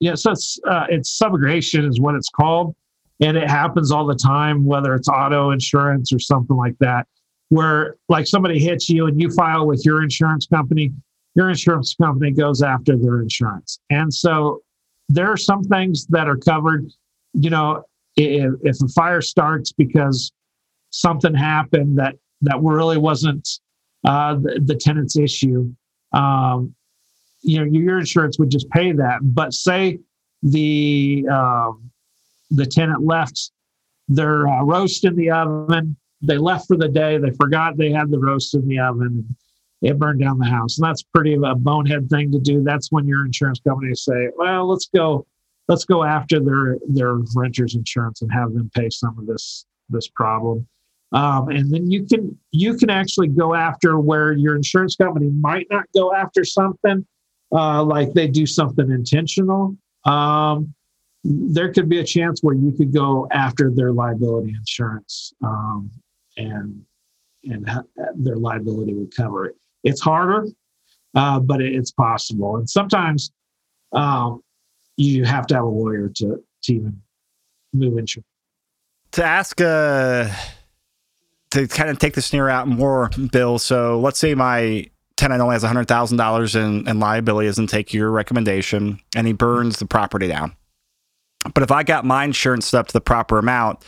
[0.00, 2.74] Yeah, so it's uh, it's subrogation is what it's called,
[3.20, 7.06] and it happens all the time, whether it's auto insurance or something like that,
[7.50, 10.92] where like somebody hits you and you file with your insurance company,
[11.34, 14.62] your insurance company goes after their insurance, and so
[15.08, 16.90] there are some things that are covered.
[17.34, 17.84] You know,
[18.16, 20.32] if, if a fire starts because
[20.90, 23.48] something happened that that really wasn't
[24.04, 25.72] uh, the, the, tenant's issue,
[26.12, 26.74] um,
[27.42, 29.20] you know, your insurance would just pay that.
[29.22, 30.00] But say
[30.42, 31.90] the um,
[32.50, 33.50] the tenant left
[34.08, 38.10] their uh, roast in the oven, they left for the day, they forgot they had
[38.10, 39.36] the roast in the oven,
[39.82, 42.62] it burned down the house, and that's pretty of a bonehead thing to do.
[42.62, 45.26] That's when your insurance company say, "Well, let's go."
[45.68, 50.08] Let's go after their their renters insurance and have them pay some of this this
[50.08, 50.66] problem.
[51.12, 55.66] Um, and then you can you can actually go after where your insurance company might
[55.70, 57.06] not go after something
[57.52, 59.76] uh, like they do something intentional.
[60.04, 60.74] Um,
[61.24, 65.90] there could be a chance where you could go after their liability insurance um,
[66.36, 66.82] and
[67.44, 67.68] and
[68.16, 69.56] their liability would cover it.
[69.84, 70.46] It's harder,
[71.14, 72.56] uh, but it, it's possible.
[72.56, 73.32] And sometimes
[73.92, 74.42] um,
[74.96, 77.02] you have to have a lawyer to, to even
[77.72, 78.26] move insurance.
[79.12, 80.34] To ask a
[81.50, 83.58] to kind of take the sneer out more, Bill.
[83.58, 87.92] So let's say my tenant only has hundred thousand dollars in, in liability, doesn't take
[87.92, 90.56] your recommendation, and he burns the property down.
[91.54, 93.84] But if I got my insurance up to the proper amount,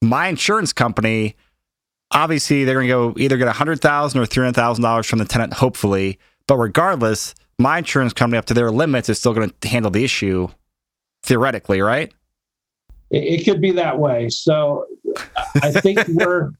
[0.00, 1.36] my insurance company,
[2.12, 5.06] obviously, they're going to go either get a hundred thousand or three hundred thousand dollars
[5.06, 6.18] from the tenant, hopefully.
[6.46, 10.04] But regardless, my insurance company up to their limits is still going to handle the
[10.04, 10.48] issue
[11.22, 12.12] theoretically, right?
[13.10, 14.28] It, it could be that way.
[14.28, 14.86] So
[15.62, 16.52] I think we're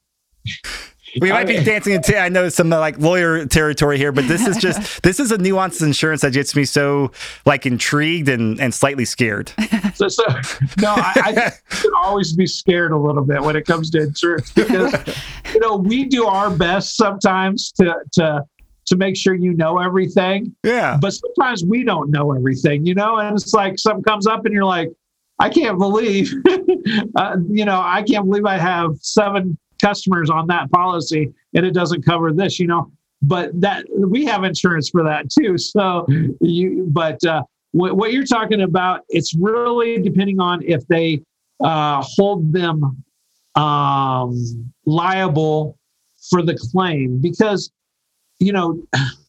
[1.20, 4.56] we might be dancing into I know some like lawyer territory here, but this is
[4.56, 7.12] just this is a nuanced insurance that gets me so
[7.44, 9.52] like intrigued and, and slightly scared.
[9.94, 10.24] So, so
[10.80, 11.12] no, I,
[11.70, 14.94] I should always be scared a little bit when it comes to insurance because
[15.52, 18.44] you know we do our best sometimes to to
[18.86, 20.54] to make sure you know everything.
[20.64, 20.98] Yeah.
[21.00, 24.54] But sometimes we don't know everything, you know, and it's like something comes up and
[24.54, 24.90] you're like,
[25.38, 26.32] I can't believe,
[27.16, 31.74] uh, you know, I can't believe I have seven customers on that policy and it
[31.74, 32.90] doesn't cover this, you know.
[33.20, 35.58] But that we have insurance for that too.
[35.58, 36.06] So
[36.40, 37.42] you, but uh,
[37.72, 41.22] what, what you're talking about, it's really depending on if they
[41.62, 43.04] uh, hold them
[43.54, 45.78] um, liable
[46.30, 47.70] for the claim because
[48.38, 48.82] you know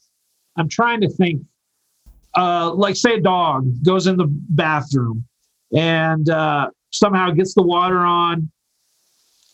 [0.58, 1.42] i'm trying to think
[2.36, 5.24] uh, like say a dog goes in the bathroom
[5.76, 8.50] and uh, somehow gets the water on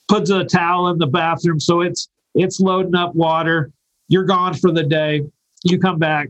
[0.10, 3.72] puts a towel in the bathroom so it's it's loading up water
[4.08, 5.22] you're gone for the day
[5.64, 6.30] you come back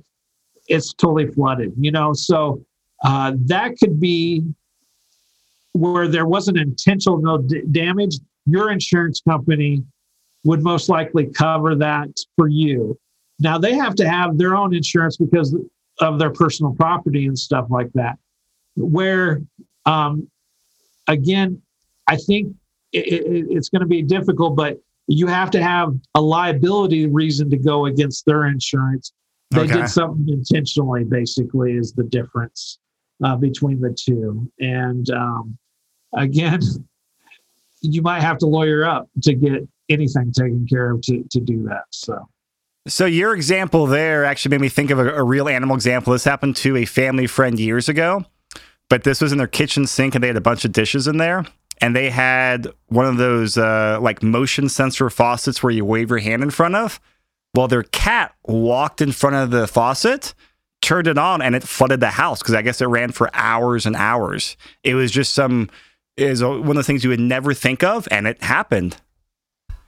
[0.68, 2.64] it's totally flooded you know so
[3.04, 4.44] uh, that could be
[5.74, 9.84] where there wasn't intentional d- damage your insurance company
[10.44, 12.98] would most likely cover that for you.
[13.40, 15.56] Now they have to have their own insurance because
[16.00, 18.18] of their personal property and stuff like that.
[18.76, 19.42] Where,
[19.86, 20.30] um,
[21.08, 21.62] again,
[22.08, 22.56] I think
[22.92, 27.50] it, it, it's going to be difficult, but you have to have a liability reason
[27.50, 29.12] to go against their insurance.
[29.52, 29.82] They okay.
[29.82, 32.78] did something intentionally, basically, is the difference
[33.24, 34.52] uh, between the two.
[34.60, 35.58] And um,
[36.16, 36.60] again,
[37.82, 41.64] you might have to lawyer up to get anything taken care of to, to do
[41.64, 41.86] that.
[41.92, 42.30] So.
[42.88, 46.14] So your example there actually made me think of a, a, real animal example.
[46.14, 48.26] This happened to a family friend years ago,
[48.90, 51.18] but this was in their kitchen sink and they had a bunch of dishes in
[51.18, 51.46] there.
[51.82, 56.20] And they had one of those uh, like motion sensor faucets where you wave your
[56.20, 57.00] hand in front of.
[57.56, 60.34] Well, their cat walked in front of the faucet,
[60.82, 63.86] turned it on, and it flooded the house because I guess it ran for hours
[63.86, 64.58] and hours.
[64.84, 65.70] It was just some
[66.18, 68.98] is one of the things you would never think of, and it happened.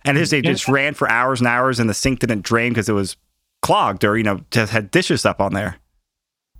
[0.03, 2.89] And his they just ran for hours and hours, and the sink didn't drain because
[2.89, 3.17] it was
[3.61, 5.77] clogged, or you know, just had dishes up on there.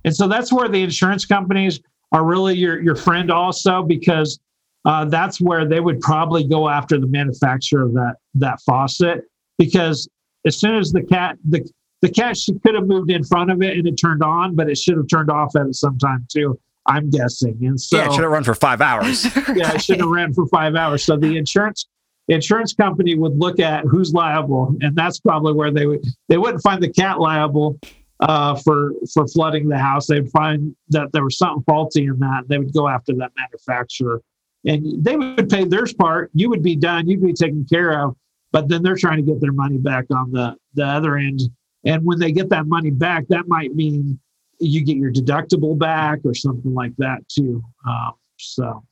[0.04, 1.80] And so that's where the insurance companies
[2.12, 4.38] are really your your friend, also because
[4.84, 9.24] uh, that's where they would probably go after the manufacturer of that that faucet
[9.58, 10.08] because
[10.46, 11.68] as soon as the cat the
[12.00, 14.68] the cat she could have moved in front of it and it turned on, but
[14.68, 16.58] it should have turned off at some time too.
[16.86, 17.58] I'm guessing.
[17.62, 19.24] And so yeah, it should have run for five hours.
[19.54, 21.04] yeah, it should have ran for five hours.
[21.04, 21.86] So the insurance
[22.28, 26.62] insurance company would look at who's liable, and that's probably where they would they wouldn't
[26.62, 27.78] find the cat liable
[28.20, 30.08] uh, for for flooding the house.
[30.08, 32.48] They'd find that there was something faulty in that.
[32.48, 34.20] They would go after that manufacturer,
[34.64, 36.30] and they would pay their part.
[36.34, 37.08] You would be done.
[37.08, 38.16] You'd be taken care of.
[38.52, 41.40] But then they're trying to get their money back on the the other end.
[41.84, 44.18] And when they get that money back, that might mean
[44.60, 47.62] you get your deductible back or something like that too.
[47.88, 48.84] Um, so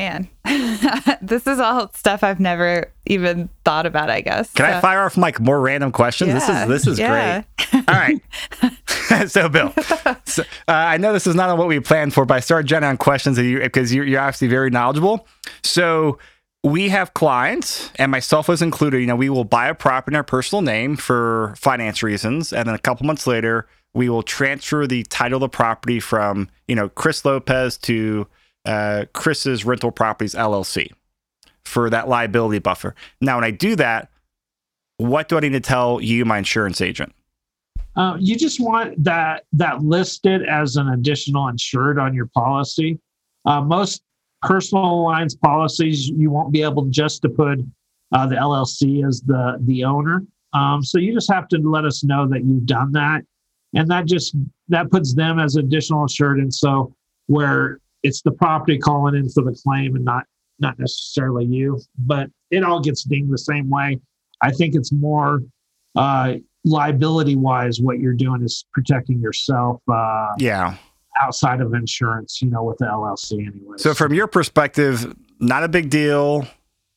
[0.00, 0.28] man,
[1.22, 4.10] this is all stuff I've never even thought about.
[4.10, 4.52] I guess.
[4.52, 4.78] Can so.
[4.78, 6.28] I fire off like more random questions?
[6.28, 7.42] Yeah, this is this is yeah.
[7.72, 7.84] great.
[7.88, 8.20] All right.
[9.30, 9.72] so, Bill,
[10.24, 12.98] so, uh, I know this is not what we planned for, but I started generating
[12.98, 15.26] questions because you, you're obviously very knowledgeable.
[15.62, 16.18] So,
[16.62, 19.00] we have clients, and myself was included.
[19.00, 22.68] You know, we will buy a property in our personal name for finance reasons, and
[22.68, 26.74] then a couple months later, we will transfer the title of the property from you
[26.74, 28.26] know Chris Lopez to
[28.64, 30.90] uh, Chris's Rental Properties LLC
[31.64, 32.94] for that liability buffer.
[33.20, 34.10] Now, when I do that,
[34.96, 37.14] what do I need to tell you, my insurance agent?
[37.96, 42.98] Uh, you just want that that listed as an additional insured on your policy.
[43.44, 44.02] Uh, most
[44.42, 47.58] personal lines policies, you won't be able just to put
[48.12, 50.22] uh, the LLC as the the owner.
[50.52, 53.22] Um, so you just have to let us know that you've done that,
[53.74, 54.36] and that just
[54.68, 56.38] that puts them as additional insured.
[56.38, 56.94] And so
[57.26, 60.24] where it's the property calling in for the claim and not
[60.58, 63.98] not necessarily you but it all gets dinged the same way.
[64.42, 65.40] I think it's more
[65.96, 66.34] uh,
[66.64, 70.76] liability wise what you're doing is protecting yourself uh, yeah.
[71.20, 73.76] outside of insurance you know with the llc anyway.
[73.76, 76.46] So from your perspective not a big deal.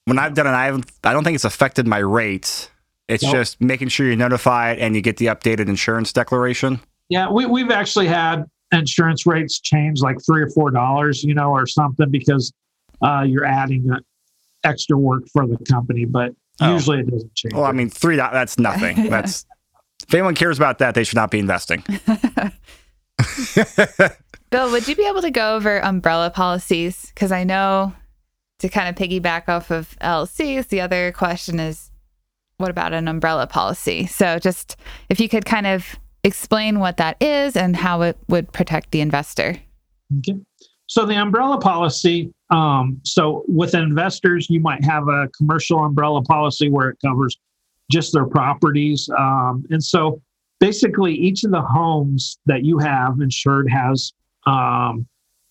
[0.06, 2.70] When i've done it i haven't i don't think it's affected my rates.
[3.10, 3.34] It's nope.
[3.34, 6.80] just making sure you're notified and you get the updated insurance declaration?
[7.10, 11.52] Yeah we, we've actually had insurance rates change like three or four dollars, you know,
[11.52, 12.54] or something because
[13.02, 13.90] uh, you're adding
[14.64, 16.06] extra work for the company.
[16.06, 16.74] But oh.
[16.74, 17.54] usually it doesn't change.
[17.54, 19.10] Well, I mean, three that's nothing.
[19.10, 19.46] That's
[20.08, 21.84] if anyone cares about that, they should not be investing.
[24.50, 27.12] Bill, would you be able to go over umbrella policies?
[27.14, 27.94] Because I know
[28.60, 31.90] to kind of piggyback off of LCs, the other question is
[32.58, 34.06] what about an umbrella policy?
[34.06, 34.76] So just
[35.10, 39.02] if you could kind of explain what that is and how it would protect the
[39.02, 39.58] investor.
[40.20, 40.40] Okay.
[40.88, 42.34] So the umbrella policy.
[42.50, 47.38] Um, so with investors, you might have a commercial umbrella policy where it covers
[47.92, 49.10] just their properties.
[49.18, 50.22] Um, and so
[50.60, 54.14] basically, each of the homes that you have insured has,
[54.46, 55.08] um,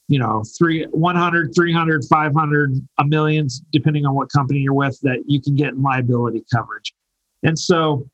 [0.09, 5.25] you know, three, 100, 300, 500, a million, depending on what company you're with, that
[5.27, 6.95] you can get in liability coverage.
[7.43, 8.09] And so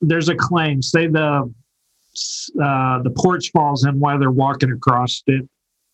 [0.00, 0.82] there's a claim.
[0.82, 1.52] Say the
[2.62, 5.48] uh, the porch falls in while they're walking across it.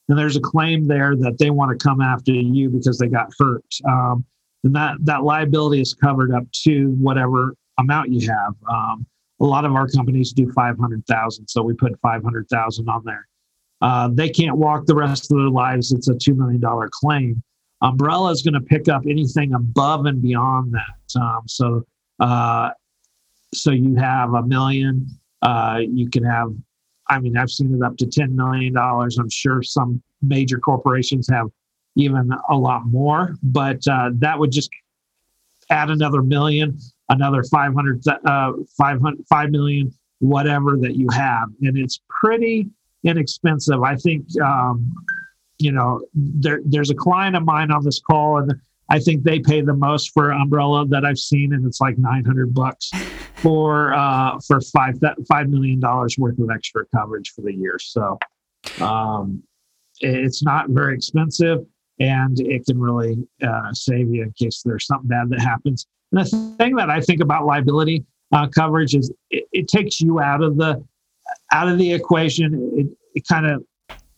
[0.08, 3.28] And there's a claim there that they want to come after you because they got
[3.38, 3.64] hurt.
[3.88, 4.24] Um,
[4.64, 8.54] and that, that liability is covered up to whatever amount you have.
[8.68, 9.06] Um,
[9.40, 13.26] a lot of our companies do 500,000, so we put 500,000 on there.
[13.80, 15.92] Uh, they can't walk the rest of their lives.
[15.92, 16.62] It's a $2 million
[16.92, 17.42] claim.
[17.82, 21.20] Umbrella is going to pick up anything above and beyond that.
[21.20, 21.86] Um, so,
[22.18, 22.70] uh,
[23.54, 25.06] so you have a million.
[25.42, 26.52] Uh, you can have,
[27.08, 28.76] I mean, I've seen it up to $10 million.
[28.76, 31.48] I'm sure some major corporations have
[31.96, 34.70] even a lot more, but uh, that would just
[35.70, 36.78] add another million,
[37.08, 41.48] another 500, uh, 500, 5 million, whatever that you have.
[41.62, 42.68] And it's pretty
[43.04, 43.82] inexpensive.
[43.82, 44.94] I think, um,
[45.58, 48.54] you know, there, there's a client of mine on this call, and
[48.90, 52.52] I think they pay the most for umbrella that I've seen, and it's like 900
[52.52, 52.90] bucks
[53.36, 57.78] for uh, for five five million dollars worth of extra coverage for the year.
[57.78, 58.18] So
[58.80, 59.42] um,
[60.00, 61.64] it's not very expensive
[62.00, 63.16] and it can really
[63.46, 65.86] uh, save you in case there's something bad that happens.
[66.10, 70.20] And the thing that I think about liability uh, coverage is it, it, takes you
[70.20, 70.82] out of the
[71.52, 72.72] out of the equation.
[72.76, 73.62] It, it kind of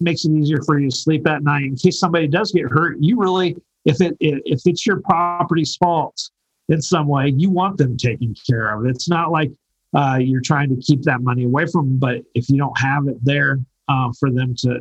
[0.00, 2.96] makes it easier for you to sleep at night in case somebody does get hurt.
[3.00, 6.30] You really, if it if it's your property's fault
[6.68, 8.86] in some way, you want them taken care of.
[8.86, 9.50] It's not like
[9.94, 13.08] uh, you're trying to keep that money away from them, but if you don't have
[13.08, 13.58] it there
[13.88, 14.80] uh, for them to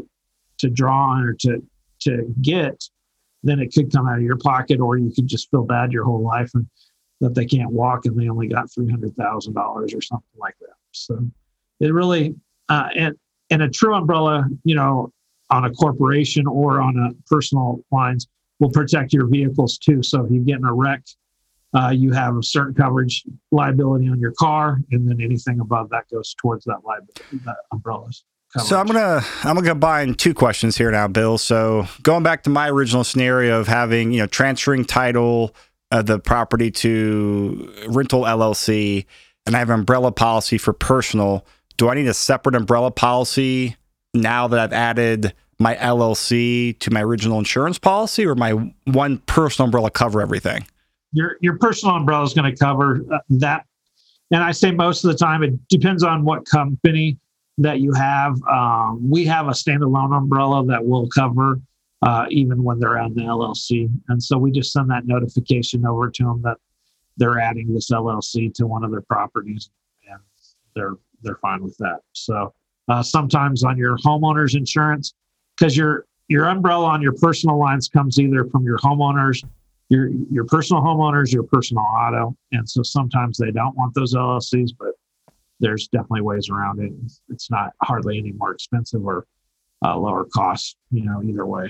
[0.59, 1.61] to draw on or to
[2.01, 2.83] to get,
[3.43, 6.05] then it could come out of your pocket, or you could just feel bad your
[6.05, 6.67] whole life and
[7.19, 10.55] that they can't walk and they only got three hundred thousand dollars or something like
[10.61, 10.75] that.
[10.91, 11.19] So
[11.79, 12.35] it really
[12.69, 13.15] uh, and
[13.49, 15.11] and a true umbrella, you know,
[15.49, 18.27] on a corporation or on a personal lines
[18.61, 20.01] will protect your vehicles too.
[20.03, 21.01] So if you get in a wreck,
[21.73, 26.03] uh, you have a certain coverage liability on your car, and then anything above that
[26.09, 28.23] goes towards that liability, that umbrellas.
[28.53, 28.69] Coverage.
[28.69, 31.37] So I'm gonna I'm gonna combine two questions here now, Bill.
[31.37, 35.55] So going back to my original scenario of having you know transferring title
[35.89, 39.05] of the property to rental LLC,
[39.45, 41.45] and I have an umbrella policy for personal.
[41.77, 43.77] Do I need a separate umbrella policy
[44.13, 48.51] now that I've added my LLC to my original insurance policy, or my
[48.85, 50.65] one personal umbrella cover everything?
[51.13, 53.65] Your your personal umbrella is going to cover uh, that,
[54.31, 57.17] and I say most of the time it depends on what company
[57.57, 58.41] that you have.
[58.43, 61.59] Um, we have a standalone umbrella that will cover
[62.01, 63.89] uh, even when they're on the LLC.
[64.09, 66.57] And so we just send that notification over to them that
[67.17, 69.69] they're adding this LLC to one of their properties,
[70.09, 70.19] and
[70.75, 71.99] they're they're fine with that.
[72.13, 72.53] So
[72.87, 75.13] uh, sometimes on your homeowner's insurance,
[75.61, 79.43] because your your umbrella on your personal lines comes either from your homeowners,
[79.89, 84.71] your your personal homeowners, your personal auto, and so sometimes they don't want those LLCs,
[84.77, 84.93] but
[85.59, 86.91] there's definitely ways around it.
[87.29, 89.27] It's not hardly any more expensive or
[89.85, 91.69] uh, lower cost, you know, either way.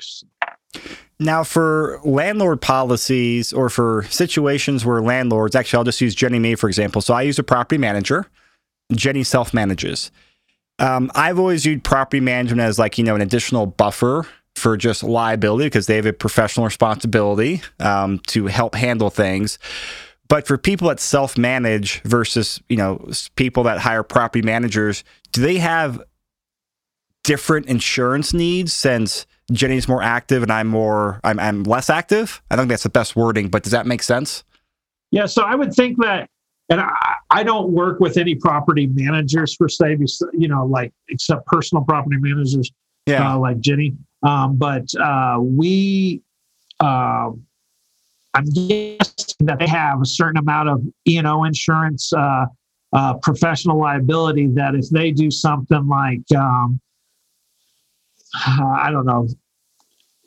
[1.20, 6.56] Now, for landlord policies or for situations where landlords, actually, I'll just use Jenny May
[6.56, 7.02] for example.
[7.02, 8.28] So I use a property manager.
[8.94, 10.12] Jenny self manages.
[10.82, 15.04] Um, I've always viewed property management as like, you know, an additional buffer for just
[15.04, 19.60] liability because they have a professional responsibility um, to help handle things.
[20.28, 25.42] But for people that self manage versus, you know, people that hire property managers, do
[25.42, 26.02] they have
[27.24, 32.42] different insurance needs since Jenny's more active and I'm more I'm, I'm less active?
[32.50, 34.44] I think that's the best wording, but does that make sense?
[35.12, 36.31] Yeah, so I would think that
[36.72, 39.98] and I, I don't work with any property managers per se,
[40.34, 42.72] you know, like except personal property managers,
[43.06, 43.94] yeah, uh, like Jenny.
[44.24, 46.22] Um, but uh, we,
[46.80, 47.32] uh,
[48.34, 52.46] I'm guessing that they have a certain amount of E&O insurance, uh,
[52.94, 56.80] uh, professional liability that if they do something like, um,
[58.34, 59.28] I don't know,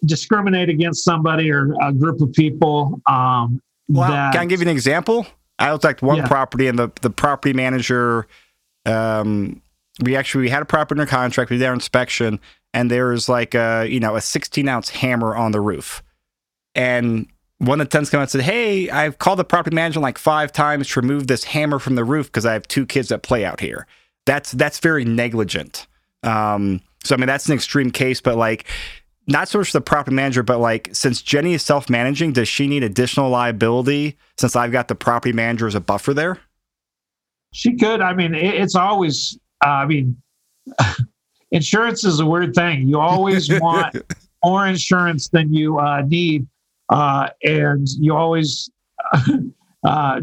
[0.05, 3.01] discriminate against somebody or a group of people.
[3.07, 5.27] Um, well, that, can I give you an example?
[5.59, 6.27] I was like one yeah.
[6.27, 8.27] property and the, the property manager,
[8.87, 9.63] um,
[10.01, 12.41] we actually, we had a property under contract, we did our inspection
[12.73, 16.03] and there was like a, you know, a 16 ounce hammer on the roof.
[16.75, 17.29] And
[17.59, 20.19] one of the tenants came out and said, Hey, I've called the property manager like
[20.19, 23.23] five times to remove this hammer from the roof because I have two kids that
[23.23, 23.87] play out here.
[24.27, 25.87] That's that's very negligent.
[26.23, 28.67] Um, so I mean that's an extreme case, but like
[29.27, 32.67] not so much the property manager, but like since Jenny is self managing, does she
[32.67, 36.39] need additional liability since I've got the property manager as a buffer there?
[37.53, 38.01] She could.
[38.01, 39.39] I mean, it, it's always.
[39.65, 40.21] Uh, I mean,
[41.51, 42.89] insurance is a weird thing.
[42.89, 43.97] You always want
[44.45, 46.47] more insurance than you uh, need
[46.91, 48.71] uh, and you always
[49.85, 50.21] uh,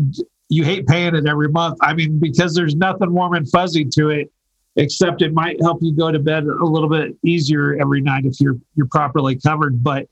[0.49, 1.77] you hate paying it every month.
[1.81, 4.31] I mean, because there's nothing warm and fuzzy to it,
[4.75, 8.39] except it might help you go to bed a little bit easier every night if
[8.39, 9.83] you're you're properly covered.
[9.83, 10.07] But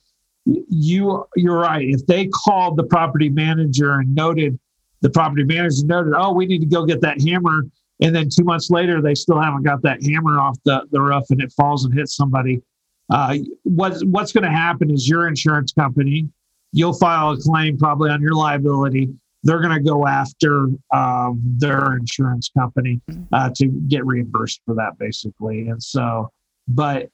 [0.46, 1.88] you you're right.
[1.88, 4.60] If they called the property manager and noted
[5.02, 7.64] the property manager noted, oh, we need to go get that hammer.
[8.02, 11.24] And then two months later, they still haven't got that hammer off the, the roof
[11.30, 12.62] and it falls and hits somebody.
[13.10, 16.30] Uh, what's what's going to happen is your insurance company,
[16.72, 19.10] you'll file a claim probably on your liability.
[19.44, 24.98] They're going to go after um, their insurance company uh, to get reimbursed for that,
[25.00, 25.68] basically.
[25.70, 26.30] And so,
[26.68, 27.10] but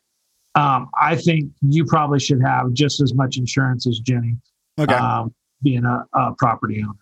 [0.56, 4.38] um, I think you probably should have just as much insurance as Jenny,
[4.80, 4.94] Okay.
[4.94, 6.98] um, being a, a property owner.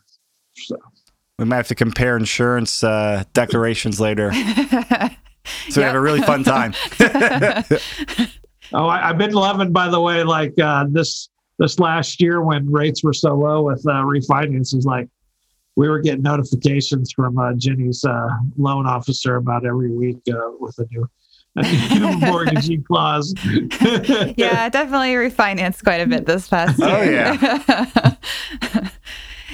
[0.56, 0.76] So.
[1.40, 4.32] we might have to compare insurance uh, declarations later.
[5.70, 6.74] So we have a really fun time.
[8.76, 12.72] Oh, I, I've been loving, by the way, like uh, this this last year when
[12.72, 15.08] rates were so low with uh, refinances, like
[15.76, 20.78] we were getting notifications from uh, Jenny's uh, loan officer about every week uh, with
[20.80, 21.10] a new,
[21.56, 23.34] a new mortgagee clause.
[24.38, 26.90] yeah, definitely refinanced quite a bit this past year.
[26.90, 28.90] Oh, yeah.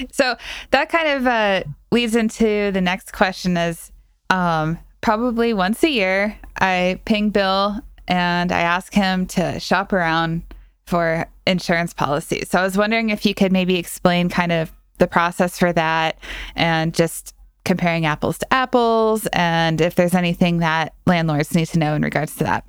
[0.11, 0.36] so
[0.72, 3.91] that kind of uh, leads into the next question is
[4.30, 10.43] um, probably once a year, I ping Bill and I ask him to shop around
[10.86, 12.49] for insurance policies.
[12.49, 16.17] So I was wondering if you could maybe explain kind of the process for that
[16.55, 17.33] and just
[17.65, 22.35] comparing apples to apples and if there's anything that landlords need to know in regards
[22.35, 22.65] to that.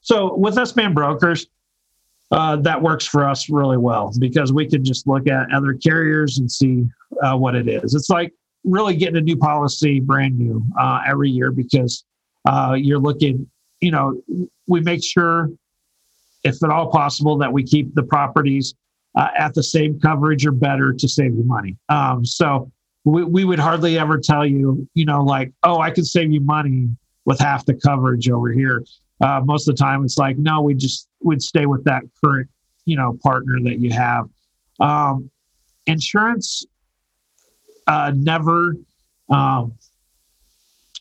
[0.00, 1.46] So with us being brokers,
[2.30, 6.38] uh, that works for us really well because we can just look at other carriers
[6.38, 6.86] and see
[7.22, 7.94] uh, what it is.
[7.94, 8.32] It's like
[8.64, 12.04] really getting a new policy brand new uh, every year because
[12.48, 13.48] uh, you're looking,
[13.80, 14.20] you know,
[14.66, 15.50] we make sure,
[16.44, 18.74] if at all possible, that we keep the properties
[19.14, 21.76] uh, at the same coverage or better to save you money.
[21.88, 22.70] Um, so
[23.04, 26.40] we, we would hardly ever tell you, you know, like, oh, I can save you
[26.40, 26.88] money
[27.24, 28.84] with half the coverage over here.
[29.20, 32.48] Uh, most of the time it's like no we just would stay with that current
[32.86, 34.28] you know partner that you have.
[34.80, 35.30] Um,
[35.86, 36.64] insurance
[37.86, 38.76] uh, never
[39.28, 39.74] um,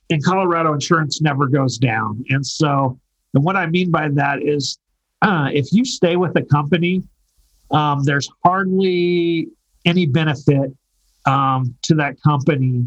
[0.09, 2.25] in colorado insurance never goes down.
[2.29, 2.99] And so
[3.33, 4.77] and what i mean by that is
[5.21, 7.03] uh, if you stay with a company
[7.71, 9.47] um, there's hardly
[9.85, 10.71] any benefit
[11.25, 12.85] um, to that company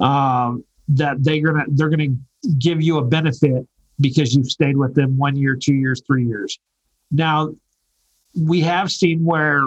[0.00, 2.14] um, that they're gonna they're gonna
[2.58, 3.66] give you a benefit
[4.00, 6.58] because you've stayed with them one year, two years, three years.
[7.10, 7.54] Now,
[8.36, 9.64] we have seen where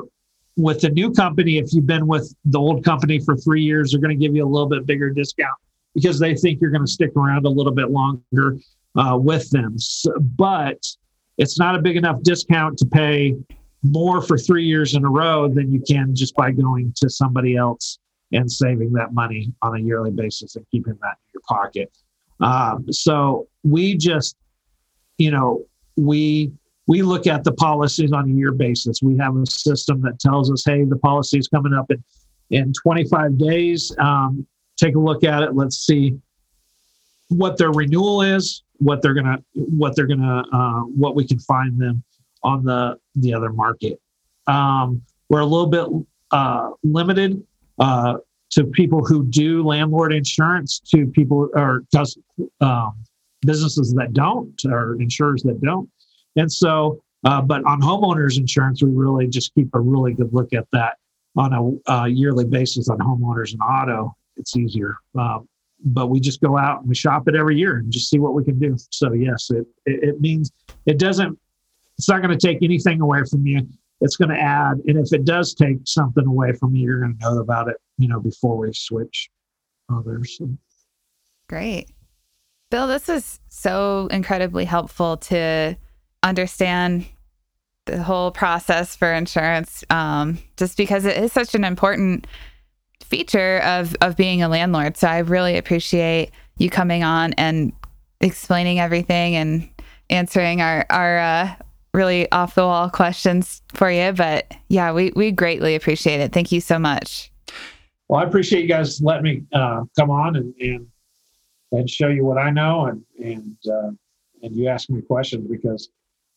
[0.57, 4.01] with the new company, if you've been with the old company for three years, they're
[4.01, 5.55] going to give you a little bit bigger discount
[5.93, 8.57] because they think you're going to stick around a little bit longer
[8.95, 9.77] uh, with them.
[9.77, 10.83] So, but
[11.37, 13.35] it's not a big enough discount to pay
[13.83, 17.55] more for three years in a row than you can just by going to somebody
[17.55, 17.99] else
[18.33, 21.91] and saving that money on a yearly basis and keeping that in your pocket.
[22.39, 24.35] Um, so we just,
[25.17, 25.65] you know,
[25.95, 26.51] we
[26.87, 29.01] we look at the policies on a year basis.
[29.01, 32.03] We have a system that tells us, hey, the policy is coming up in
[32.49, 33.93] in 25 days.
[33.99, 34.45] Um,
[34.77, 35.55] take a look at it.
[35.55, 36.17] Let's see
[37.29, 41.79] what their renewal is, what they're gonna, what they're gonna, uh, what we can find
[41.79, 42.03] them
[42.43, 43.99] on the the other market.
[44.47, 45.87] Um, we're a little bit
[46.31, 47.43] uh, limited
[47.79, 48.17] uh,
[48.51, 51.83] to people who do landlord insurance to people or
[52.61, 52.95] um,
[53.41, 55.89] businesses that don't or insurers that don't.
[56.35, 60.53] And so uh, but on homeowners insurance we really just keep a really good look
[60.53, 60.97] at that
[61.35, 64.15] on a uh, yearly basis on homeowners and auto.
[64.37, 65.47] It's easier um,
[65.83, 68.33] but we just go out and we shop it every year and just see what
[68.33, 68.75] we can do.
[68.91, 70.51] So yes it, it, it means
[70.85, 71.37] it doesn't
[71.97, 73.61] it's not going to take anything away from you
[74.01, 77.17] it's going to add and if it does take something away from you you're going
[77.17, 79.29] to know about it you know before we switch
[79.91, 80.39] others
[81.47, 81.89] Great.
[82.69, 85.77] Bill, this was so incredibly helpful to
[86.21, 87.05] understand
[87.85, 92.27] the whole process for insurance, um, just because it is such an important
[93.01, 94.97] feature of, of being a landlord.
[94.97, 97.71] So I really appreciate you coming on and
[98.19, 99.69] explaining everything and
[100.09, 101.55] answering our, our uh,
[101.97, 104.13] really off the wall questions for you.
[104.13, 106.31] But yeah, we, we greatly appreciate it.
[106.31, 107.31] Thank you so much.
[108.07, 110.87] well i appreciate you guys letting me uh, come on and, and
[111.71, 113.91] and show you what i know and and uh,
[114.43, 115.89] and you ask me questions because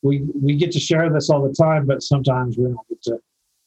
[0.02, 3.18] we we get to share this all the time but sometimes we don't get to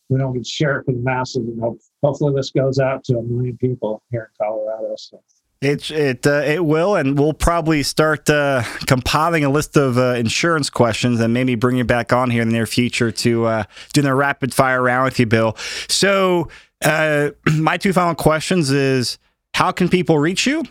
[0.09, 3.03] we don't get to share it for the masses and hope, hopefully this goes out
[3.05, 5.17] to a million people here in colorado so
[5.63, 10.15] It it uh, it will, and we'll probably start uh, compiling a list of uh,
[10.15, 13.63] insurance questions, and maybe bring you back on here in the near future to uh,
[13.93, 15.55] do the rapid fire round with you, Bill.
[15.87, 16.49] So,
[16.83, 19.17] uh, my two final questions is:
[19.53, 20.63] How can people reach you?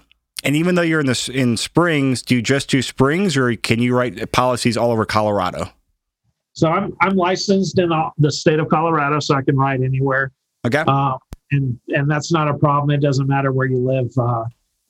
[0.44, 3.80] And even though you're in this in Springs, do you just do Springs, or can
[3.80, 5.68] you write policies all over Colorado?
[6.54, 7.88] so i'm i'm licensed in
[8.18, 10.30] the state of colorado so i can write anywhere
[10.66, 10.84] Okay.
[10.86, 11.16] uh,
[11.50, 12.90] and and that's not a problem.
[12.90, 14.10] It doesn't matter where you live.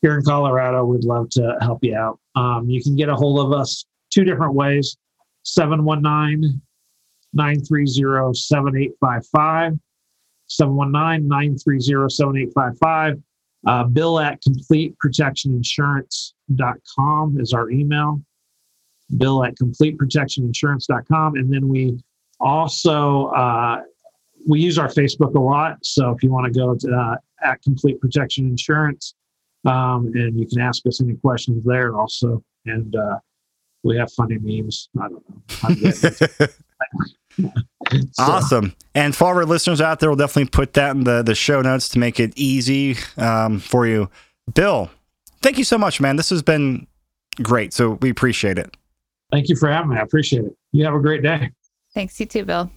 [0.02, 2.18] Here in Colorado, we'd love to help you out.
[2.34, 4.98] Um, you can get a hold of us two different ways
[5.44, 6.60] 719
[7.32, 9.78] 930 7855.
[10.48, 13.22] 719 930 7855.
[13.64, 18.20] Uh, bill at completeprotectioninsurance.com is our email.
[19.16, 21.36] Bill at completeprotectioninsurance.com.
[21.36, 22.02] And then we
[22.40, 23.82] also uh,
[24.48, 25.76] we use our Facebook a lot.
[25.84, 29.14] So if you want to go to uh, at Complete Protection Insurance,
[29.64, 32.42] um, and you can ask us any questions there also.
[32.66, 33.18] And uh,
[33.82, 34.88] we have funny memes.
[35.00, 36.46] I don't know.
[38.12, 38.22] so.
[38.22, 38.74] Awesome.
[38.94, 41.88] And for our listeners out there, we'll definitely put that in the, the show notes
[41.90, 44.10] to make it easy um, for you.
[44.54, 44.90] Bill,
[45.40, 46.16] thank you so much, man.
[46.16, 46.86] This has been
[47.42, 47.72] great.
[47.72, 48.76] So we appreciate it.
[49.30, 49.96] Thank you for having me.
[49.96, 50.56] I appreciate it.
[50.72, 51.50] You have a great day.
[51.94, 52.18] Thanks.
[52.20, 52.70] You too, Bill.